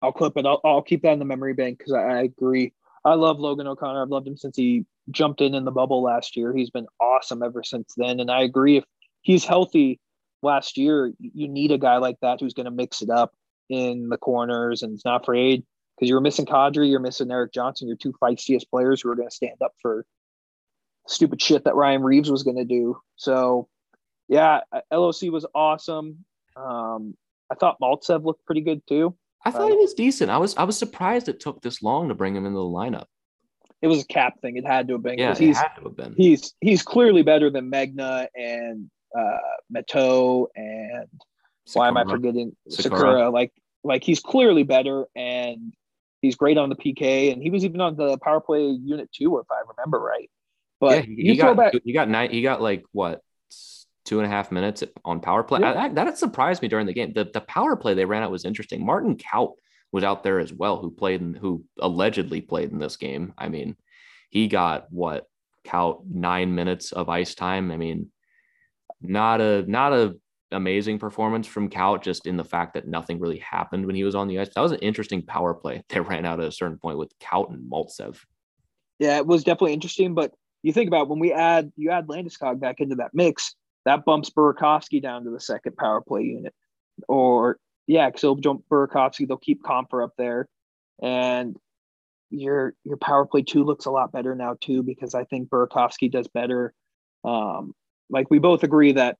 [0.00, 0.46] I'll clip it.
[0.46, 2.72] I'll, I'll keep that in the memory bank because I, I agree.
[3.04, 4.02] I love Logan O'Connor.
[4.02, 6.54] I've loved him since he jumped in in the bubble last year.
[6.54, 8.20] He's been awesome ever since then.
[8.20, 8.76] And I agree.
[8.76, 8.84] If
[9.22, 9.98] he's healthy,
[10.42, 13.32] last year, you need a guy like that who's going to mix it up
[13.68, 15.64] in the corners and is not afraid
[15.96, 19.14] because you were missing Kadri, you're missing Erik Johnson, your two feistiest players who are
[19.14, 20.04] going to stand up for
[21.06, 22.98] stupid shit that Ryan Reaves was going to do.
[23.16, 23.68] So,
[24.28, 24.60] yeah,
[24.92, 26.24] LOC was awesome.
[26.56, 27.14] Um,
[27.50, 29.16] I thought Maltsev looked pretty good too.
[29.44, 30.30] I thought he was decent.
[30.30, 33.06] I was I was surprised it took this long to bring him into the lineup.
[33.80, 34.56] It was a cap thing.
[34.56, 35.18] It had to have been.
[35.18, 36.14] Yeah, he's, had to have been.
[36.16, 38.88] He's he's clearly better than Megna and
[39.18, 39.38] uh,
[39.74, 39.88] and
[40.54, 41.06] Sikura.
[41.74, 42.90] why am I forgetting Sikura.
[42.90, 43.32] Sikura?
[43.32, 43.52] Like
[43.84, 45.74] like he's clearly better and
[46.20, 49.38] he's great on the PK and he was even on the power play unit two
[49.38, 50.30] if I remember right.
[50.80, 53.20] But yeah, he, got back, he got nine he got like what
[54.12, 55.60] two and a half minutes on power play.
[55.60, 55.70] Yeah.
[55.70, 57.14] I, that, that surprised me during the game.
[57.14, 58.84] The the power play they ran out was interesting.
[58.84, 59.54] Martin Kaut
[59.90, 63.32] was out there as well, who played and who allegedly played in this game.
[63.38, 63.74] I mean,
[64.28, 65.28] he got what
[65.64, 67.70] count nine minutes of ice time.
[67.70, 68.10] I mean,
[69.00, 70.14] not a not a
[70.50, 74.14] amazing performance from Kaut, just in the fact that nothing really happened when he was
[74.14, 74.50] on the ice.
[74.54, 75.82] That was an interesting power play.
[75.88, 78.18] They ran out at a certain point with Kaut and Maltsev.
[78.98, 80.12] Yeah, it was definitely interesting.
[80.12, 83.54] But you think about when we add you add Landeskog back into that mix,
[83.84, 86.54] that bumps Burakovsky down to the second power play unit.
[87.08, 90.48] Or yeah, because they'll jump Burakovsky, they'll keep Compher up there.
[91.02, 91.56] And
[92.30, 96.10] your your power play two looks a lot better now too, because I think Burakovsky
[96.10, 96.72] does better.
[97.24, 97.74] Um,
[98.10, 99.18] like we both agree that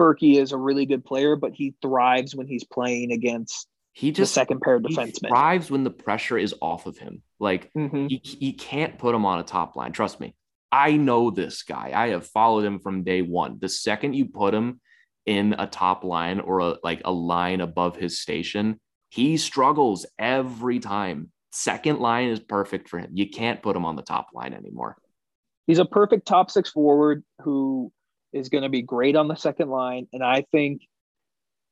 [0.00, 4.32] Berkey is a really good player, but he thrives when he's playing against he just
[4.32, 5.22] the second pair of defensemen.
[5.22, 7.22] He thrives when the pressure is off of him.
[7.38, 8.06] Like mm-hmm.
[8.06, 9.92] he, he can't put him on a top line.
[9.92, 10.34] Trust me.
[10.70, 11.92] I know this guy.
[11.94, 13.58] I have followed him from day one.
[13.60, 14.80] The second you put him
[15.26, 20.78] in a top line or a, like a line above his station, he struggles every
[20.78, 21.30] time.
[21.52, 23.10] Second line is perfect for him.
[23.14, 24.96] You can't put him on the top line anymore.
[25.66, 27.92] He's a perfect top six forward who
[28.32, 30.06] is going to be great on the second line.
[30.12, 30.82] And I think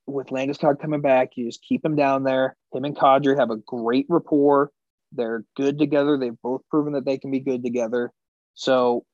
[0.07, 2.57] with Landeskog coming back, you just keep him down there.
[2.72, 4.70] Him and Kadri have a great rapport.
[5.12, 6.16] They're good together.
[6.16, 8.12] They've both proven that they can be good together.
[8.57, 9.05] So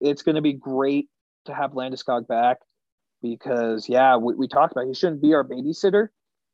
[0.00, 1.08] it's going to be great
[1.46, 2.58] to have Landeskog back
[3.20, 6.08] because, yeah, we, we talked about he shouldn't be our babysitter,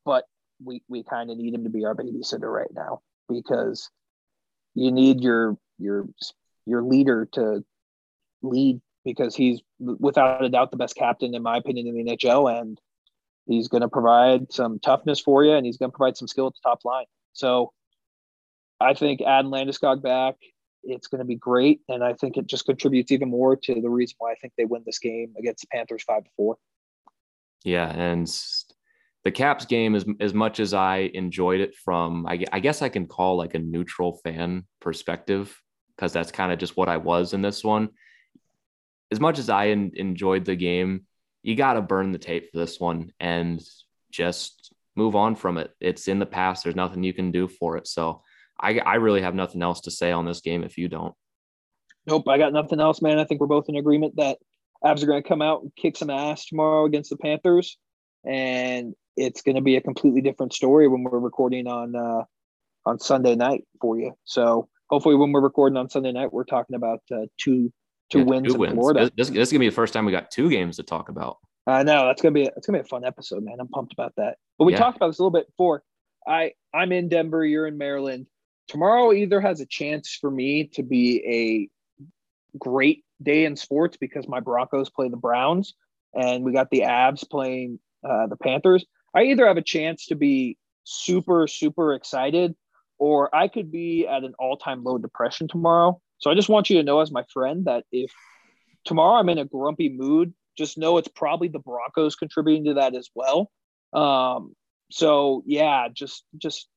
[0.04, 0.24] but
[0.64, 3.90] we, we kind of need him to be our babysitter right now because
[4.74, 6.06] you need your your
[6.66, 7.64] your leader to
[8.42, 12.60] lead because he's without a doubt the best captain in my opinion in the NHL
[12.60, 12.80] and
[13.46, 16.46] he's going to provide some toughness for you and he's going to provide some skill
[16.46, 17.06] at the top line.
[17.32, 17.72] So
[18.80, 20.34] I think adding Landeskog back,
[20.84, 21.80] it's going to be great.
[21.88, 24.64] And I think it just contributes even more to the reason why I think they
[24.64, 26.56] win this game against the Panthers five to four.
[27.64, 27.88] Yeah.
[27.88, 28.30] And
[29.24, 32.88] the Caps game, as, as much as I enjoyed it from, I, I guess I
[32.88, 35.60] can call like a neutral fan perspective,
[35.96, 37.90] because that's kind of just what I was in this one
[39.10, 41.06] as much as I enjoyed the game,
[41.42, 43.62] you got to burn the tape for this one and
[44.10, 45.70] just move on from it.
[45.80, 46.64] It's in the past.
[46.64, 47.86] There's nothing you can do for it.
[47.86, 48.22] So
[48.60, 51.14] I, I really have nothing else to say on this game if you don't.
[52.06, 53.18] Nope, I got nothing else, man.
[53.18, 54.38] I think we're both in agreement that
[54.84, 57.76] Avs are going to come out and kick some ass tomorrow against the Panthers,
[58.24, 62.22] and it's going to be a completely different story when we're recording on uh,
[62.86, 64.14] on Sunday night for you.
[64.24, 67.72] So hopefully, when we're recording on Sunday night, we're talking about uh, two
[68.10, 69.10] two yeah, wins two in Florida.
[69.16, 71.38] This, this, is gonna be the first time we got two games to talk about.
[71.66, 73.56] I know that's gonna be it's gonna be a fun episode, man.
[73.60, 74.38] I'm pumped about that.
[74.58, 74.78] But we yeah.
[74.78, 75.82] talked about this a little bit before.
[76.26, 77.44] I I'm in Denver.
[77.44, 78.26] You're in Maryland.
[78.68, 81.70] Tomorrow either has a chance for me to be
[82.54, 85.74] a great day in sports because my Broncos play the Browns
[86.14, 88.84] and we got the Avs playing uh, the Panthers.
[89.14, 92.54] I either have a chance to be super super excited
[92.98, 96.68] or I could be at an all time low depression tomorrow so I just want
[96.68, 98.12] you to know, as my friend, that if
[98.84, 102.94] tomorrow I'm in a grumpy mood, just know it's probably the Broncos contributing to that
[102.94, 103.50] as well.
[103.92, 104.54] Um,
[104.90, 106.68] so yeah, just just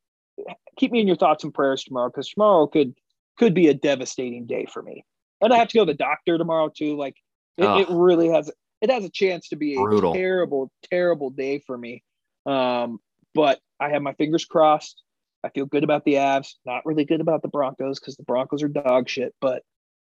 [0.77, 2.93] keep me in your thoughts and prayers tomorrow because tomorrow could
[3.37, 5.05] could be a devastating day for me.
[5.41, 6.95] And I have to go to the doctor tomorrow too.
[6.97, 7.15] Like
[7.57, 10.13] it, it really has it has a chance to be a Brutal.
[10.13, 12.03] terrible, terrible day for me.
[12.45, 12.99] Um,
[13.33, 15.03] but I have my fingers crossed.
[15.43, 16.53] I feel good about the Avs.
[16.65, 19.33] Not really good about the Broncos because the Broncos are dog shit.
[19.41, 19.63] But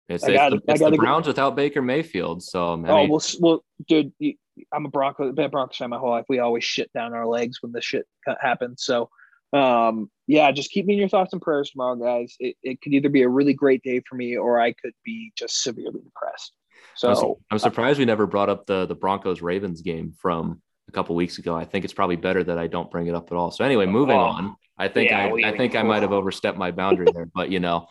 [0.09, 1.31] it's, I got, it's, the, Browns go.
[1.31, 2.43] without Baker Mayfield.
[2.43, 4.13] So I mean, oh well, well, dude,
[4.71, 6.25] I'm a Bronco, been a Broncos fan my whole life.
[6.29, 8.05] We always shit down our legs when the shit
[8.39, 8.83] happens.
[8.83, 9.09] So
[9.53, 12.35] um, yeah, just keep me in your thoughts and prayers tomorrow, guys.
[12.39, 15.31] It, it could either be a really great day for me or I could be
[15.37, 16.53] just severely depressed.
[16.95, 20.91] So I'm, I'm surprised we never brought up the the Broncos Ravens game from a
[20.91, 21.55] couple weeks ago.
[21.55, 23.51] I think it's probably better that I don't bring it up at all.
[23.51, 24.55] So anyway, moving oh, on.
[24.77, 27.49] I think yeah, I, we, I think I might have overstepped my boundary there, but
[27.49, 27.87] you know,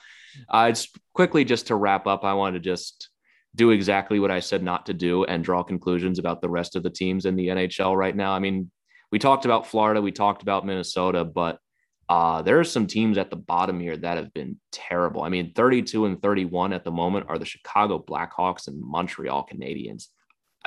[0.48, 3.10] uh, just quickly just to wrap up, I want to just
[3.54, 6.82] do exactly what I said not to do and draw conclusions about the rest of
[6.82, 8.32] the teams in the NHL right now.
[8.32, 8.70] I mean,
[9.16, 11.58] we talked about Florida, we talked about Minnesota, but
[12.06, 15.22] uh, there are some teams at the bottom here that have been terrible.
[15.22, 20.08] I mean, 32 and 31 at the moment are the Chicago Blackhawks and Montreal Canadiens.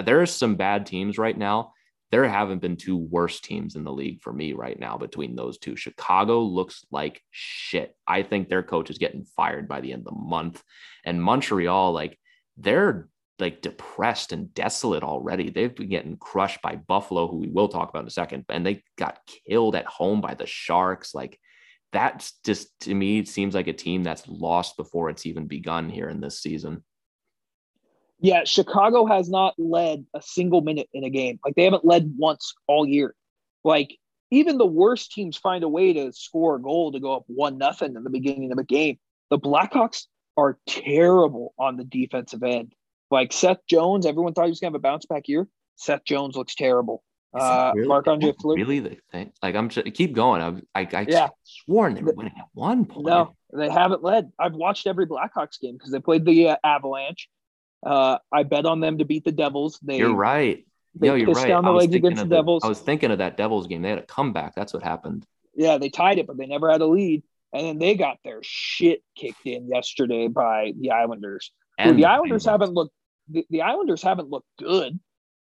[0.04, 1.74] There are some bad teams right now
[2.12, 5.60] there haven't been two worst teams in the league for me right now between those
[5.60, 5.76] two.
[5.76, 7.96] Chicago looks like shit.
[8.08, 10.64] I think their coach is getting fired by the end of the month.
[11.06, 12.18] And Montreal, like,
[12.58, 13.10] they're
[13.40, 15.50] like depressed and desolate already.
[15.50, 18.66] They've been getting crushed by Buffalo, who we will talk about in a second, and
[18.66, 21.14] they got killed at home by the Sharks.
[21.14, 21.40] Like,
[21.92, 25.90] that's just to me, it seems like a team that's lost before it's even begun
[25.90, 26.84] here in this season.
[28.22, 31.40] Yeah, Chicago has not led a single minute in a game.
[31.44, 33.16] Like they haven't led once all year.
[33.64, 33.96] Like
[34.30, 37.58] even the worst teams find a way to score a goal to go up one
[37.58, 39.00] nothing in the beginning of a game.
[39.30, 40.06] The Blackhawks
[40.38, 42.74] are terrible on the defensive end.
[43.12, 45.48] Like Seth Jones, everyone thought he was gonna have a bounce back year.
[45.76, 47.04] Seth Jones looks terrible.
[47.34, 48.62] Uh, really, Marc Andre Fleury.
[48.64, 49.32] Really, the thing?
[49.42, 50.64] Like I'm just keep going.
[50.74, 51.30] I I, I Yeah.
[51.44, 53.06] sworn they were winning at one point.
[53.06, 54.32] No, they haven't led.
[54.40, 57.30] I've watched every Blackhawks game because they played the uh, Avalanche.
[57.86, 59.80] Uh, I bet on them to beat the Devils.
[59.82, 60.66] They, You're right.
[60.96, 61.48] They Yo, you're right.
[61.48, 62.64] down the I was legs thinking against of the Devils.
[62.64, 63.84] I was thinking of that Devils game.
[63.84, 64.56] They had a comeback.
[64.56, 65.26] That's what happened.
[65.56, 67.24] Yeah, they tied it, but they never had a lead.
[67.54, 71.52] And then they got their shit kicked in yesterday by the Islanders.
[71.78, 72.94] And the Islanders haven't looked.
[73.30, 75.00] The, the Islanders haven't looked good,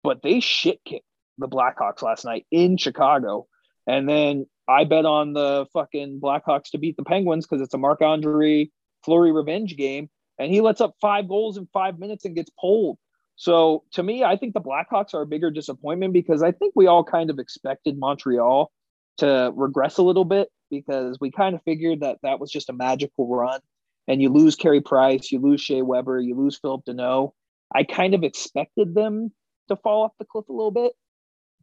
[0.02, 1.04] but they shit kicked
[1.38, 3.46] the Blackhawks last night in Chicago.
[3.86, 7.78] And then I bet on the fucking Blackhawks to beat the Penguins because it's a
[7.78, 8.70] Marc Andre
[9.04, 12.98] Fleury revenge game, and he lets up five goals in five minutes and gets pulled.
[13.36, 16.86] So to me, I think the Blackhawks are a bigger disappointment because I think we
[16.86, 18.70] all kind of expected Montreal
[19.18, 22.74] to regress a little bit because we kind of figured that that was just a
[22.74, 23.60] magical run.
[24.06, 27.32] And you lose Carey Price, you lose Shea Weber, you lose Phillip Danault.
[27.74, 29.32] I kind of expected them
[29.68, 30.92] to fall off the cliff a little bit,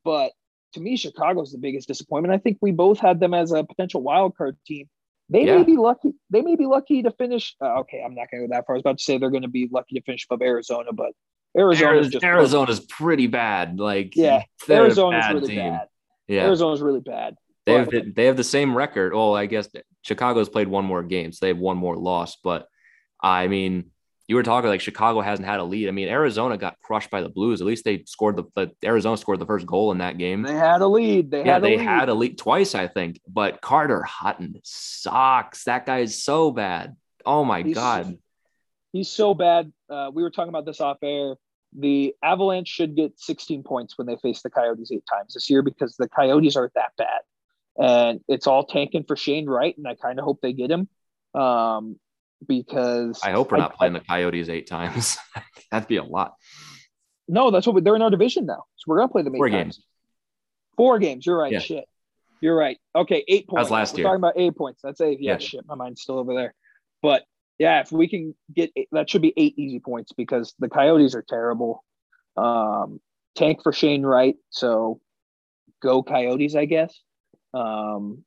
[0.03, 0.32] but
[0.74, 2.34] to me, Chicago's the biggest disappointment.
[2.34, 4.88] I think we both had them as a potential wild card team.
[5.30, 5.58] They Yeah.
[5.58, 6.14] may be lucky.
[6.30, 7.55] They may be lucky to finish.
[7.62, 8.76] Uh, okay, I'm not going to go that far.
[8.76, 11.12] I was about to say they're going to be lucky to finish above Arizona, but
[11.58, 13.80] Arizona just Arizona's pretty bad.
[13.80, 15.58] Like Yeah, Arizona's bad really team.
[15.72, 15.88] bad.
[16.28, 17.36] Yeah, Arizona's really bad.
[17.66, 19.14] they have the, they have the same record.
[19.14, 19.68] Well, I guess
[20.03, 22.38] Chicago's played one more game, so they have one more loss.
[22.43, 22.68] But
[23.22, 23.91] I mean,
[24.28, 25.88] you were talking like Chicago hasn't had a lead.
[25.88, 27.62] I mean, Arizona got crushed by the Blues.
[27.62, 30.42] At least they scored the, the Arizona scored the first goal in that game.
[30.44, 31.32] They had a lead.
[31.32, 31.86] They yeah, had a they lead.
[31.86, 33.22] had a lead twice, I think.
[33.28, 35.64] But Carter Hutton sucks.
[35.64, 36.96] That guy is so bad.
[37.26, 38.18] Oh my He's- god.
[38.94, 39.72] He's so bad.
[39.90, 41.36] Uh, we were talking about this off air.
[41.78, 45.62] The Avalanche should get 16 points when they face the Coyotes eight times this year
[45.62, 47.20] because the Coyotes aren't that bad.
[47.78, 50.88] And it's all tanking for Shane Wright, and I kind of hope they get him.
[51.40, 52.00] Um,
[52.46, 55.18] because I hope we're I- not playing the Coyotes eight times.
[55.72, 56.34] That'd be a lot.
[57.28, 58.64] No, that's what we, they're in our division now.
[58.76, 59.78] So we're gonna play them eight Four times.
[59.78, 59.86] games.
[60.78, 61.26] Four games.
[61.26, 61.52] You're right.
[61.52, 61.60] Yeah.
[61.60, 61.86] Shit.
[62.40, 62.78] You're right.
[62.96, 63.64] Okay, eight points.
[63.66, 64.06] was last we're year.
[64.08, 64.82] talking about eight points.
[64.84, 65.20] That's eight.
[65.20, 65.38] Yeah, Yeah.
[65.40, 65.66] shit.
[65.66, 66.54] My mind's still over there.
[67.02, 67.24] But
[67.58, 71.16] yeah, if we can get eight, that should be eight easy points because the Coyotes
[71.16, 71.84] are terrible.
[72.38, 73.02] Um,
[73.36, 74.36] tank for Shane Wright.
[74.52, 75.02] So
[75.82, 76.96] go Coyotes, I guess.
[77.54, 78.24] Um,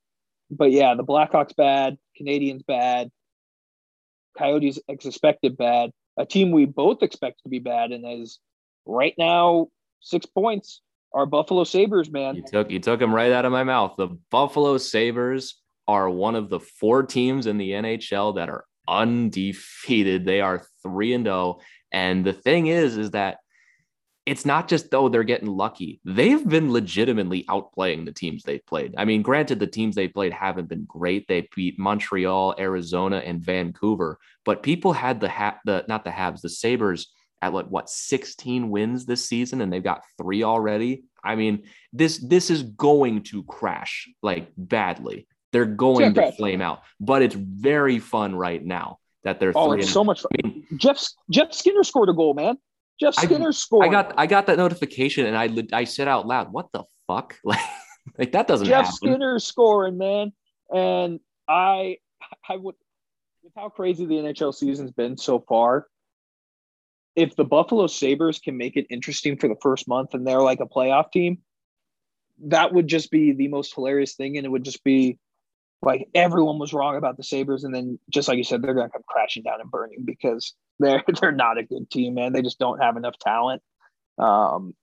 [0.51, 3.11] but yeah, the Blackhawks bad, Canadiens bad,
[4.37, 5.91] Coyotes expected bad.
[6.19, 8.39] A team we both expect to be bad and is
[8.87, 9.69] right now
[10.01, 12.37] six points are Buffalo Sabres, man.
[12.37, 13.95] You took you took them right out of my mouth.
[13.97, 20.25] The Buffalo Sabres are one of the four teams in the NHL that are undefeated.
[20.25, 21.59] They are 3 and 0.
[21.93, 23.39] And the thing is is that
[24.27, 26.01] it's not just though they're getting lucky.
[26.05, 28.95] They've been legitimately outplaying the teams they've played.
[28.99, 31.27] I mean, granted the teams they played haven't been great.
[31.27, 36.43] They beat Montreal, Arizona and Vancouver, but people had the ha- the not the Habs,
[36.43, 37.13] the Sabres
[37.43, 41.05] at what what 16 wins this season and they've got 3 already.
[41.25, 45.27] I mean, this this is going to crash like badly.
[45.53, 46.37] They're going to crash.
[46.37, 49.81] flame out, but it's very fun right now that they're Oh, three.
[49.81, 50.31] it's so much fun.
[50.45, 52.57] I mean, Jeff Jeff Skinner scored a goal, man.
[53.01, 53.87] Jeff I- Skinner scored.
[53.87, 57.37] I got I got that notification and I I said out loud, "What the fuck?"
[57.45, 57.61] Like
[58.19, 58.97] like that doesn't Jeff happen.
[58.97, 60.33] Skinner scoring, man.
[60.75, 61.99] And I
[62.49, 62.75] I would
[63.43, 65.87] with how crazy the NHL season's been so far.
[67.17, 70.61] If the Buffalo Sabres can make it interesting for the first month and they're like
[70.61, 71.39] a playoff team,
[72.45, 74.37] that would just be the most hilarious thing.
[74.37, 75.19] And it would just be
[75.83, 77.65] like everyone was wrong about the Sabres.
[77.65, 81.03] And then just like you said, they're gonna come crashing down and burning because they're
[81.21, 82.33] they're not a good team, man.
[82.33, 83.63] They just don't have enough talent.
[84.19, 84.75] Um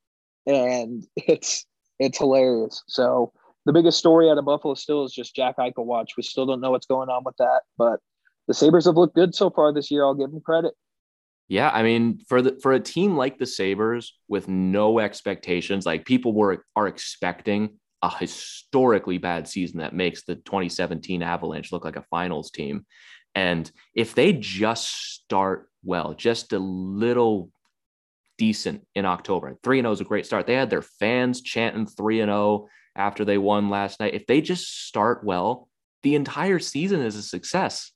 [0.45, 1.65] and it's
[1.99, 2.83] it's hilarious.
[2.87, 3.31] So
[3.65, 6.13] the biggest story out of Buffalo still is just Jack Eichel watch.
[6.15, 7.99] We still don't know what's going on with that, but
[8.47, 10.05] the Sabres have looked good so far this year.
[10.05, 10.73] I'll give them credit.
[11.49, 16.05] Yeah, I mean, for the for a team like the Sabres with no expectations, like
[16.05, 21.95] people were are expecting a historically bad season that makes the 2017 Avalanche look like
[21.95, 22.85] a finals team.
[23.33, 27.51] And if they just start well, just a little
[28.37, 30.47] decent in October, 3 0 is a great start.
[30.47, 34.13] They had their fans chanting 3 0 after they won last night.
[34.13, 35.67] If they just start well,
[36.03, 37.91] the entire season is a success.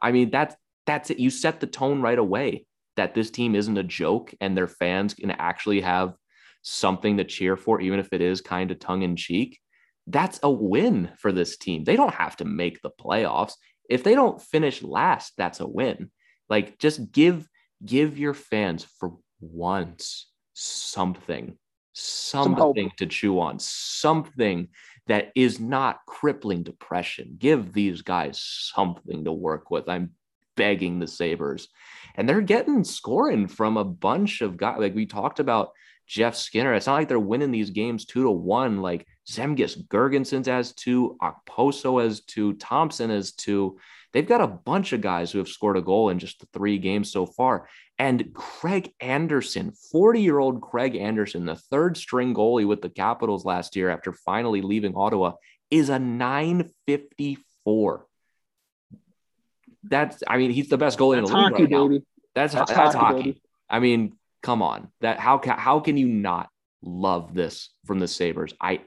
[0.00, 1.18] I mean, that's that's it.
[1.18, 2.66] You set the tone right away
[2.96, 6.14] that this team isn't a joke and their fans can actually have
[6.62, 9.60] something to cheer for, even if it is kind of tongue in cheek.
[10.06, 11.84] That's a win for this team.
[11.84, 13.54] They don't have to make the playoffs.
[13.88, 16.10] If they don't finish last, that's a win.
[16.48, 17.48] Like just give
[17.84, 21.58] give your fans for once something,
[21.92, 24.68] something to chew on, something
[25.08, 27.36] that is not crippling depression.
[27.38, 29.88] Give these guys something to work with.
[29.88, 30.12] I'm
[30.56, 31.68] begging the Sabres.
[32.14, 34.78] And they're getting scoring from a bunch of guys.
[34.78, 35.70] Like we talked about
[36.12, 36.74] Jeff Skinner.
[36.74, 38.82] It's not like they're winning these games two to one.
[38.82, 43.78] Like Zemgus Girgensons as two, Okposo as two, Thompson as two.
[44.12, 46.76] They've got a bunch of guys who have scored a goal in just the three
[46.76, 47.66] games so far.
[47.98, 53.46] And Craig Anderson, 40 year old Craig Anderson, the third string goalie with the Capitals
[53.46, 55.32] last year after finally leaving Ottawa,
[55.70, 58.06] is a 954.
[59.84, 61.88] That's, I mean, he's the best goalie That's in the league hockey, right now.
[61.88, 62.04] baby.
[62.34, 63.42] That's, That's that's, hockey, hockey.
[63.70, 64.88] I mean, come on.
[65.00, 66.48] That how can how can you not
[66.82, 68.54] love this from the Sabres?
[68.60, 68.80] I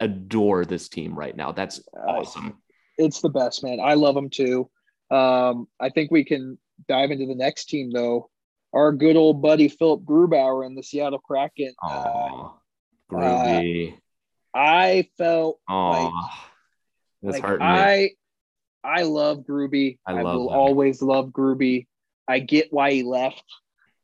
[0.00, 1.52] adore this team right now.
[1.52, 2.58] That's awesome.
[2.98, 3.80] It's the best, man.
[3.80, 4.70] I love them too.
[5.10, 8.30] Um, I think we can dive into the next team though.
[8.72, 11.74] Our good old buddy Philipp Grubauer and the Seattle Kraken.
[11.82, 12.58] Uh, Oh,
[13.12, 13.98] groovy.
[14.54, 16.12] I felt Oh, like,
[17.22, 17.72] that's like hurting me.
[17.72, 18.10] I
[18.82, 19.98] I love Gruby.
[20.06, 20.56] I I, will him.
[20.58, 21.86] always love Gruby.
[22.28, 23.44] I get why he left,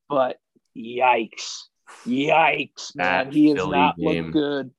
[0.08, 0.38] but
[0.76, 1.58] yikes.
[2.06, 3.26] Yikes, man.
[3.26, 4.24] That he has Philly not game.
[4.24, 4.70] looked good.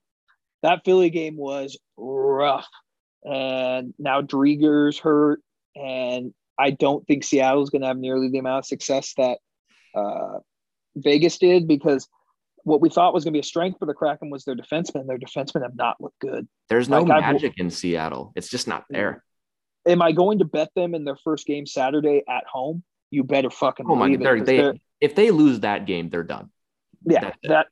[0.63, 2.67] That Philly game was rough.
[3.23, 5.41] And now Driedger's hurt.
[5.75, 9.39] And I don't think Seattle's going to have nearly the amount of success that
[9.95, 10.39] uh,
[10.95, 12.07] Vegas did because
[12.63, 15.07] what we thought was going to be a strength for the Kraken was their defensemen.
[15.07, 16.47] Their defensemen have not looked good.
[16.69, 18.33] There's no like, I've- magic in Seattle.
[18.35, 19.23] It's just not there.
[19.87, 22.83] Am I going to bet them in their first game Saturday at home?
[23.09, 24.45] You better fucking Oh my believe god, they're, it.
[24.45, 26.49] they they're- if they lose that game, they're done.
[27.05, 27.67] yeah, that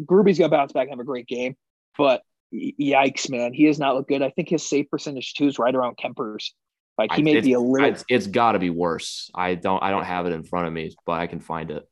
[0.00, 1.56] Gruby's gonna bounce back and have a great game,
[1.96, 2.22] but
[2.54, 4.22] yikes, man, he has not looked good.
[4.22, 6.54] I think his save percentage too is right around Kuemper's.
[6.96, 9.30] Like he I- may be a little, It's, it's got to be worse.
[9.34, 11.88] I don't I don't have it in front of me, but I can find it.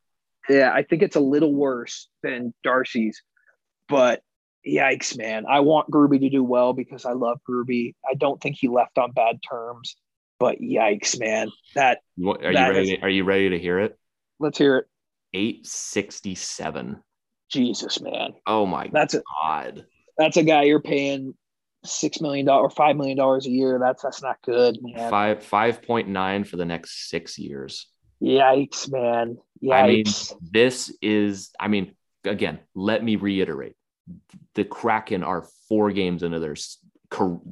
[0.49, 3.21] yeah, I think it's a little worse than Darcy's,
[3.89, 4.21] but
[4.67, 5.45] yikes, man.
[5.47, 7.95] I want Gruby to do well because I love Gruby.
[8.09, 9.95] I don't think he left on bad terms,
[10.39, 11.51] but yikes, man.
[11.75, 12.91] That want- Are you ready?
[12.93, 13.97] is- to, are you ready to hear it?
[14.39, 14.85] Let's hear it.
[15.33, 17.01] 867.
[17.49, 18.33] Jesus, man.
[18.45, 19.85] Oh my That's a god.
[20.17, 21.33] that's a guy you're paying
[21.85, 23.79] six million dollars or five million dollars a year.
[23.79, 25.09] That's that's not good, man.
[25.09, 27.87] Five five point nine for the next six years.
[28.21, 29.37] Yikes, man.
[29.63, 29.73] Yikes.
[29.73, 30.05] I mean,
[30.51, 31.51] this is.
[31.59, 33.75] I mean, again, let me reiterate:
[34.55, 36.55] the Kraken are four games into their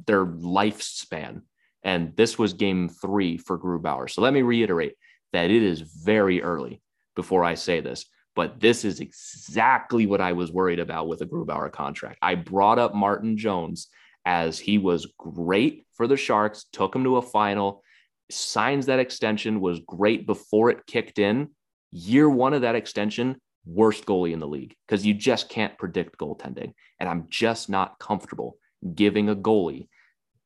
[0.06, 1.42] their lifespan,
[1.82, 4.10] and this was game three for Grubauer.
[4.10, 4.96] So let me reiterate
[5.36, 6.80] that it is very early
[7.14, 11.26] before I say this, but this is exactly what I was worried about with a
[11.26, 12.18] Grubauer contract.
[12.22, 13.88] I brought up Martin Jones
[14.24, 17.82] as he was great for the Sharks, took him to a final,
[18.30, 21.50] signs that extension, was great before it kicked in.
[21.92, 26.18] Year one of that extension, worst goalie in the league because you just can't predict
[26.18, 26.72] goaltending.
[26.98, 28.58] And I'm just not comfortable
[28.94, 29.88] giving a goalie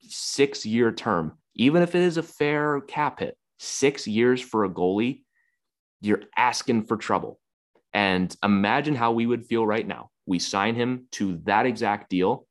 [0.01, 4.71] six year term, even if it is a fair cap hit, six years for a
[4.71, 5.23] goalie,
[6.01, 7.39] you're asking for trouble.
[7.93, 10.11] And imagine how we would feel right now.
[10.27, 12.47] We sign him to that exact deal,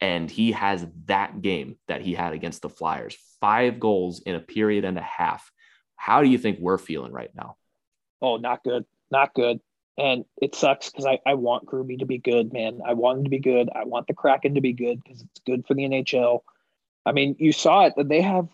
[0.00, 4.40] and he has that game that he had against the Flyers five goals in a
[4.40, 5.50] period and a half.
[5.96, 7.56] How do you think we're feeling right now?
[8.24, 8.84] oh, not good.
[9.10, 9.60] Not good.
[9.96, 12.80] And it sucks because I, I want Gruby to be good, man.
[12.84, 13.68] I want him to be good.
[13.72, 16.40] I want the Kraken to be good because it's good for the NHL.
[17.06, 18.48] I mean, you saw it that they have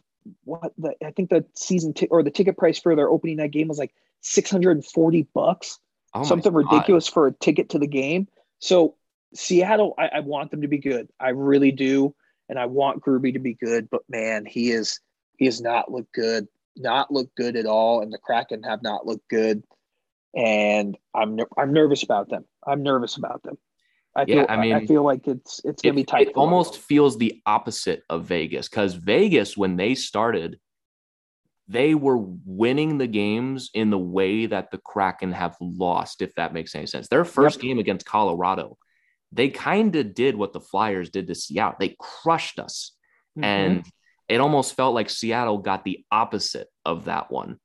[0.44, 3.52] what the I think the season t- or the ticket price for their opening night
[3.52, 5.78] game was like 640 bucks.
[6.14, 8.28] Oh something ridiculous for a ticket to the game.
[8.58, 8.96] So
[9.34, 11.08] Seattle, I, I want them to be good.
[11.20, 12.14] I really do,
[12.48, 13.88] and I want Gruby to be good.
[13.90, 15.00] But man, he is
[15.36, 19.06] he has not looked good, not looked good at all, and the Kraken have not
[19.06, 19.62] looked good.
[20.34, 22.44] And I'm I'm nervous about them.
[22.66, 23.56] I'm nervous about them.
[24.16, 26.22] I Yeah, feel I I, mean, I feel like it's it's gonna it, be tight.
[26.22, 26.40] it for them.
[26.52, 30.58] almost feels the opposite of Vegas because Vegas, when they started,
[31.68, 36.52] they were winning the games in the way that the Kraken have lost, if that
[36.52, 37.06] makes any sense.
[37.06, 38.76] Their first game against Colorado,
[39.30, 41.76] they kind of did what the Flyers did to Seattle.
[41.78, 42.92] They crushed us.
[43.38, 43.44] Mhm.
[43.44, 43.86] And
[44.28, 47.60] it almost felt like Seattle got the opposite of that one.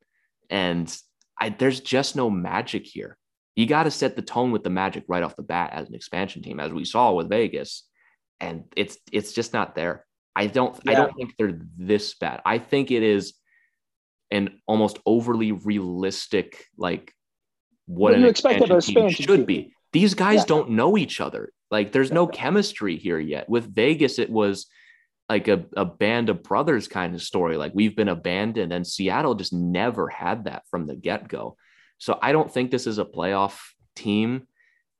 [0.52, 0.96] And
[1.40, 3.18] I, there's just no magic here.
[3.56, 5.96] You got to set the tone with the magic right off the bat as an
[5.96, 7.84] expansion team, as we saw with Vegas.
[8.40, 10.06] And it's it's just not there.
[10.36, 12.42] I don't I don't think they're this bad.
[12.46, 13.34] I think it is
[14.32, 17.14] an almost overly realistic like
[17.86, 19.46] what What an you expect of expansion an team expansion should team.
[19.46, 19.74] be.
[19.94, 20.46] These guys Yeah.
[20.48, 21.52] don't know each other.
[21.72, 23.48] Like there's no chemistry here yet.
[23.48, 24.68] With Vegas, it was
[25.30, 27.56] like a, a band of brothers kind of story.
[27.56, 31.56] Like we've been abandoned, and Seattle just never had that from the get go.
[31.98, 33.60] So I don't think this is a playoff
[33.96, 34.48] team.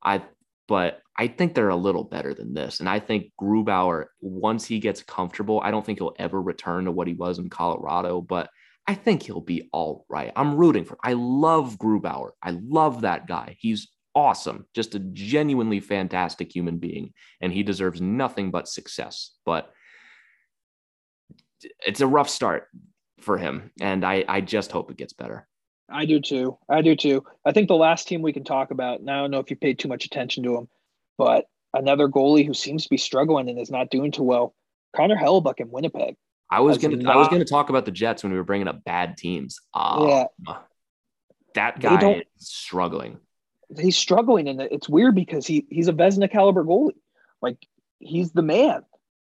[0.02, 0.22] I
[0.68, 2.80] but I think they're a little better than this.
[2.80, 6.92] And I think Grubauer, once he gets comfortable, I don't think he'll ever return to
[6.92, 8.50] what he was in Colorado, but
[8.86, 10.32] I think he'll be all right.
[10.36, 10.98] I'm rooting for.
[11.02, 12.30] I love Grubauer.
[12.42, 13.56] I love that guy.
[13.58, 19.32] He's awesome, just a genuinely fantastic human being, and he deserves nothing but success.
[19.44, 19.70] But
[21.86, 22.68] it's a rough start
[23.20, 25.48] for him, and I I just hope it gets better.
[25.88, 26.58] I do too.
[26.68, 27.24] I do too.
[27.44, 29.02] I think the last team we can talk about.
[29.02, 30.68] Now, I don't know if you paid too much attention to him,
[31.16, 34.54] but another goalie who seems to be struggling and is not doing too well,
[34.94, 36.16] Connor Hellebuyck in Winnipeg.
[36.50, 38.68] I was gonna not, I was gonna talk about the Jets when we were bringing
[38.68, 39.58] up bad teams.
[39.74, 40.54] Uh, yeah,
[41.54, 43.18] that guy is struggling.
[43.76, 46.94] He's struggling, and it's weird because he he's a Vezina caliber goalie.
[47.42, 47.58] Like
[47.98, 48.82] he's the man,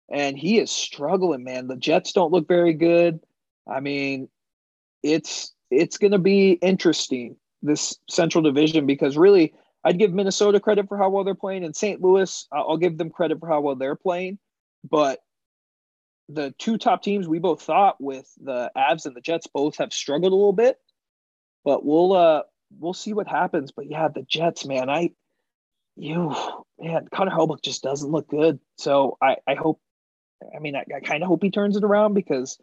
[0.09, 1.43] and he is struggling.
[1.43, 3.21] Man, the Jets don't look very good.
[3.67, 4.29] I mean,
[5.01, 9.53] it's it's going to be interesting this Central Division because really
[9.83, 12.01] I'd give Minnesota credit for how well they're playing, and St.
[12.01, 14.39] Louis I'll give them credit for how well they're playing,
[14.89, 15.19] but
[16.29, 19.91] the two top teams we both thought with the Avs and the Jets both have
[19.91, 20.77] struggled a little bit,
[21.65, 22.43] but we'll uh
[22.77, 23.71] we'll see what happens.
[23.71, 25.11] But yeah, the Jets, man, I
[25.95, 26.35] you
[26.79, 28.59] man, Connor Hellebuyck just doesn't look good.
[28.77, 29.81] So I I hope,
[30.55, 32.57] I mean, I, I kind of hope he turns it around because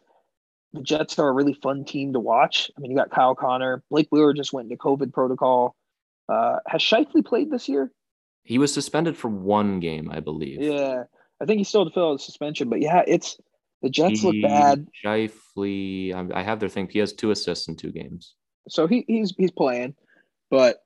[0.73, 2.69] the Jets are a really fun team to watch.
[2.77, 5.75] I mean, you got Kyle Connor, Blake Wheeler just went into COVID protocol.
[6.29, 7.91] Uh, has Scheifele played this year?
[8.43, 10.61] He was suspended for one game, I believe.
[10.61, 11.03] Yeah,
[11.41, 13.37] I think he's still to fill out the suspension, but yeah, it's
[13.81, 14.87] the Jets he, look bad.
[15.03, 16.89] Scheifele, I have their thing.
[16.89, 18.35] He has two assists in two games.
[18.69, 19.95] So he, he's he's playing,
[20.49, 20.81] but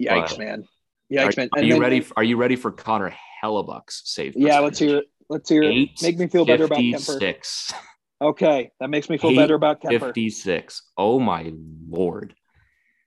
[0.00, 0.64] yikes, but, man.
[1.12, 1.48] Yikes, are, man.
[1.56, 2.00] And are you then, ready?
[2.00, 4.34] For, are you ready for Connor Hellebuyck's save?
[4.36, 5.04] Yeah, let's hear it.
[5.28, 5.90] Let's hear it.
[6.02, 7.74] Make me feel better about Kuemper.
[8.24, 10.00] Okay, that makes me feel better about Kuemper.
[10.00, 10.82] 56.
[10.96, 11.52] Oh my
[11.88, 12.34] lord.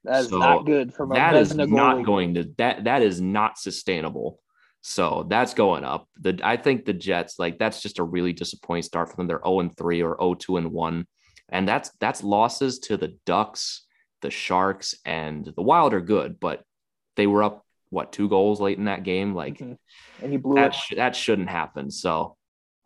[0.03, 3.57] That is so not good a that is not going to that that is not
[3.57, 4.39] sustainable.
[4.81, 6.07] So that's going up.
[6.21, 9.27] The I think the Jets like that's just a really disappointing start for them.
[9.27, 11.07] They're 0 and 3 or 0 2 and 1.
[11.49, 13.85] And that's that's losses to the Ducks,
[14.21, 16.63] the Sharks, and the Wild are good, but
[17.15, 19.33] they were up what two goals late in that game.
[19.33, 19.73] Like mm-hmm.
[20.23, 20.75] and he blew that, it.
[20.75, 21.89] Sh- that shouldn't happen.
[21.89, 22.36] So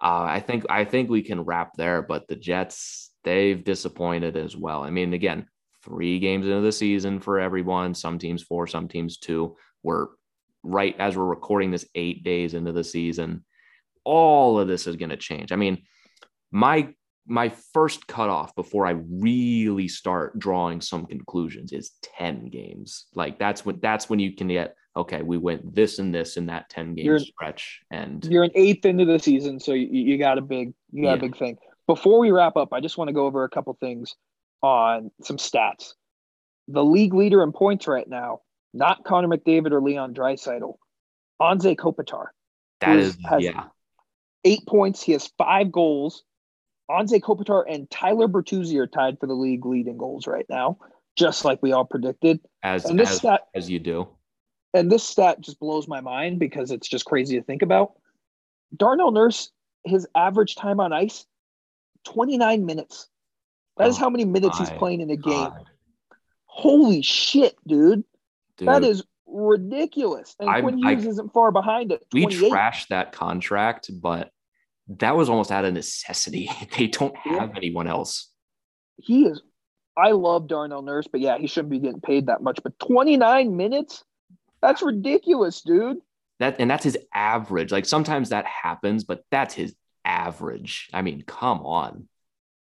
[0.02, 4.58] uh, I think I think we can wrap there, but the Jets they've disappointed as
[4.58, 4.84] well.
[4.84, 5.48] I mean, again,
[5.84, 7.94] three games into the season for everyone.
[7.94, 9.56] Some teams four, some teams two.
[9.84, 10.08] We're
[10.64, 13.46] right as we're recording this eight days into the season,
[14.04, 15.52] all of this is going to change.
[15.52, 15.84] I mean,
[16.52, 16.94] my
[17.28, 23.06] my first cutoff before I really start drawing some conclusions is 10 games.
[23.14, 26.48] Like that's when that's when you can get okay, we went this and this in
[26.48, 27.82] that 10 game you're, stretch.
[27.92, 31.12] And you're an eighth into the season, so you, you got a big you got
[31.12, 31.16] yeah.
[31.16, 31.58] a big thing.
[31.88, 34.16] Before we wrap up, I just want to go over a couple things
[34.62, 35.94] on some stats.
[36.68, 38.42] The league leader in points right now
[38.74, 40.76] not Connor McDavid or Leon Draisaitl.
[41.42, 42.28] Anze Kopitar.
[42.80, 43.66] That is, yeah.
[44.44, 45.02] Eight points.
[45.02, 46.24] He has five goals.
[46.90, 50.78] Anze Kopitar and Tyler Bertuzzi are tied for the league leading goals right now,
[51.16, 52.40] just like we all predicted.
[52.64, 54.08] As and this as, stat, as you do.
[54.74, 57.94] And this stat just blows my mind because it's just crazy to think about.
[58.76, 59.52] Darnell Nurse,
[59.84, 61.26] his average time on ice,
[62.06, 63.08] 29 minutes.
[63.78, 65.34] That oh, is how many minutes he's playing in a game.
[65.34, 65.66] God.
[66.46, 68.04] Holy shit, dude.
[68.58, 70.36] Dude, that is ridiculous.
[70.40, 72.06] And I, Quinn Hughes I, isn't far behind it.
[72.14, 74.32] We trashed that contract, but
[74.88, 76.50] that was almost out of necessity.
[76.78, 77.56] They don't have yeah.
[77.56, 78.30] anyone else.
[78.98, 79.42] He is.
[79.98, 82.60] I love Darnell Nurse, but yeah, he shouldn't be getting paid that much.
[82.64, 84.04] But 29 minutes?
[84.62, 85.98] That's ridiculous, dude.
[86.40, 87.72] That and that's his average.
[87.72, 89.76] Like sometimes that happens, but that's his
[90.06, 90.90] average.
[90.94, 92.08] I mean, come on.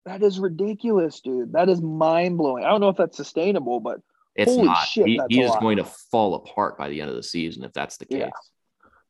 [0.07, 1.53] That is ridiculous, dude.
[1.53, 2.65] That is mind blowing.
[2.65, 4.01] I don't know if that's sustainable, but
[4.35, 4.87] it's Holy not.
[4.87, 5.61] Shit, he, he is lot.
[5.61, 8.19] going to fall apart by the end of the season if that's the case.
[8.21, 8.31] Yeah.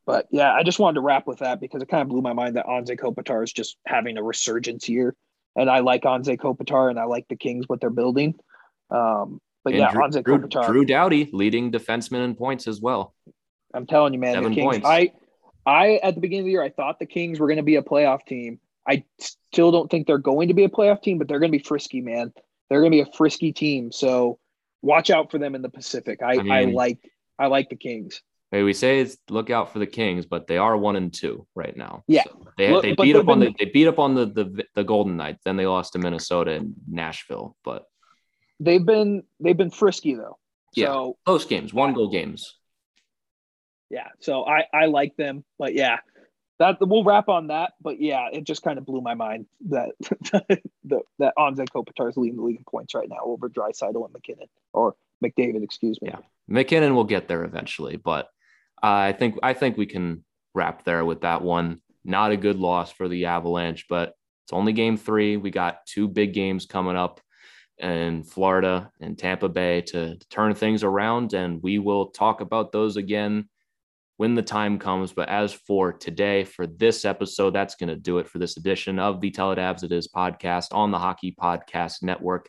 [0.07, 2.35] But yeah, I just wanted to wrap with that because it kind of blew my
[2.35, 5.15] mind that Anze Kopitar is just having a resurgence here.
[5.57, 8.35] And I like Anze Kopitar and I like the Kings, what they're building.
[8.91, 10.67] Um, but and yeah, Drew, Anze Drew, Kopitar.
[10.67, 13.15] Drew Doughty leading defenseman in points as well.
[13.73, 14.65] I'm telling you, man, Seven the Kings.
[14.65, 14.87] Points.
[14.87, 15.13] I,
[15.67, 17.77] I at the beginning of the year, I thought the Kings were going to be
[17.77, 18.61] a playoff team.
[18.87, 21.59] I still don't think they're going to be a playoff team, but they're going to
[21.59, 22.33] be frisky, man.
[22.69, 23.91] They're going to be a frisky team.
[23.91, 24.39] So
[24.83, 26.23] watch out for them in the Pacific.
[26.23, 26.99] I, I, mean, I like
[27.39, 28.21] I like the Kings.
[28.51, 31.47] Hey, we say it's look out for the Kings, but they are one and two
[31.57, 32.05] right now.
[32.07, 34.65] Yeah, so they, they beat up been, on the they beat up on the, the
[34.75, 35.41] the Golden Knights.
[35.45, 37.87] Then they lost to Minnesota and Nashville, but
[38.61, 40.39] they've been they've been frisky though.
[40.75, 42.55] Yeah, so, close games, one goal games.
[43.91, 45.99] Yeah, so I I like them, but yeah,
[46.59, 47.73] that we'll wrap on that.
[47.81, 49.91] But yeah, it just kind of blew my mind that
[50.85, 54.13] the, that Anze Kopitar is leading the league in points right now over Draisaitl and
[54.13, 56.09] MacKinnon or McDavid, excuse me.
[56.11, 56.19] Yeah,
[56.49, 58.29] MacKinnon will get there eventually, but
[58.83, 60.25] I think I think we can
[60.55, 61.81] wrap there with that one.
[62.05, 64.15] Not a good loss for the Avalanche, but
[64.45, 65.37] it's only game three.
[65.37, 67.21] We got two big games coming up
[67.79, 72.73] in Florida and Tampa Bay to, to turn things around, and we will talk about
[72.73, 73.49] those again
[74.17, 75.13] when the time comes.
[75.13, 78.99] But as for today, for this episode, that's going to do it for this edition
[78.99, 82.49] of the Avs It Is podcast on the Hockey Podcast Network.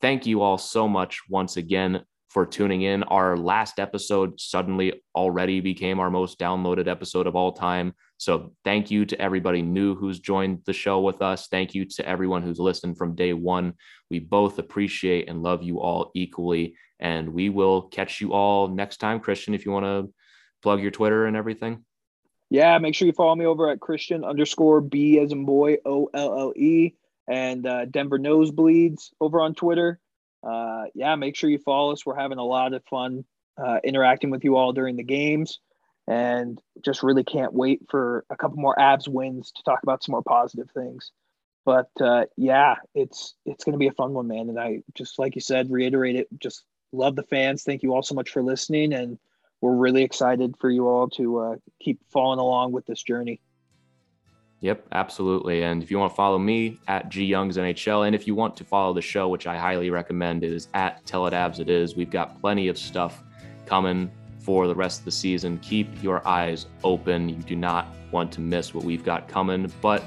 [0.00, 3.02] Thank you all so much once again for tuning in.
[3.04, 7.94] Our last episode suddenly already became our most downloaded episode of all time.
[8.18, 11.48] So thank you to everybody new who's joined the show with us.
[11.48, 13.74] Thank you to everyone who's listened from day one.
[14.10, 16.74] We both appreciate and love you all equally.
[17.00, 19.20] And we will catch you all next time.
[19.20, 20.12] Christian, if you want to
[20.62, 21.84] plug your Twitter and everything.
[22.50, 26.10] Yeah, make sure you follow me over at Christian underscore B as in boy O
[26.12, 26.94] L L E
[27.28, 30.00] and uh, Denver Nosebleeds over on Twitter
[30.42, 32.04] uh, yeah, make sure you follow us.
[32.04, 33.24] We're having a lot of fun
[33.62, 35.58] uh, interacting with you all during the games,
[36.08, 40.12] and just really can't wait for a couple more Avs wins to talk about some
[40.12, 41.12] more positive things.
[41.66, 44.48] But uh, yeah, it's it's going to be a fun one, man.
[44.48, 46.26] And I just like you said, reiterate it.
[46.38, 47.62] Just love the fans.
[47.62, 49.18] Thank you all so much for listening, and
[49.60, 53.42] we're really excited for you all to uh, keep following along with this journey.
[54.60, 55.62] Yep, absolutely.
[55.62, 58.56] And if you want to follow me at G Youngs NHL, and if you want
[58.56, 61.68] to follow the show, which I highly recommend, it is at Tell It Avs It
[61.68, 61.94] Is.
[61.94, 63.22] We've got plenty of stuff
[63.66, 64.10] coming
[64.48, 65.58] for the rest of the season.
[65.58, 67.28] Keep your eyes open.
[67.28, 69.70] You do not want to miss what we've got coming.
[69.82, 70.02] But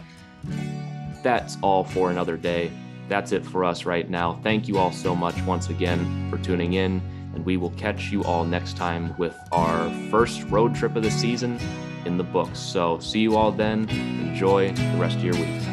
[1.22, 2.72] that's all for another day.
[3.08, 4.40] That's it for us right now.
[4.42, 7.04] Thank you all so much once again for tuning in,
[7.36, 11.12] and we will catch you all next time with our first road trip of the
[11.12, 11.60] season
[12.06, 12.58] in the books.
[12.58, 13.88] So see you all then.
[13.90, 15.71] Enjoy the rest of your week.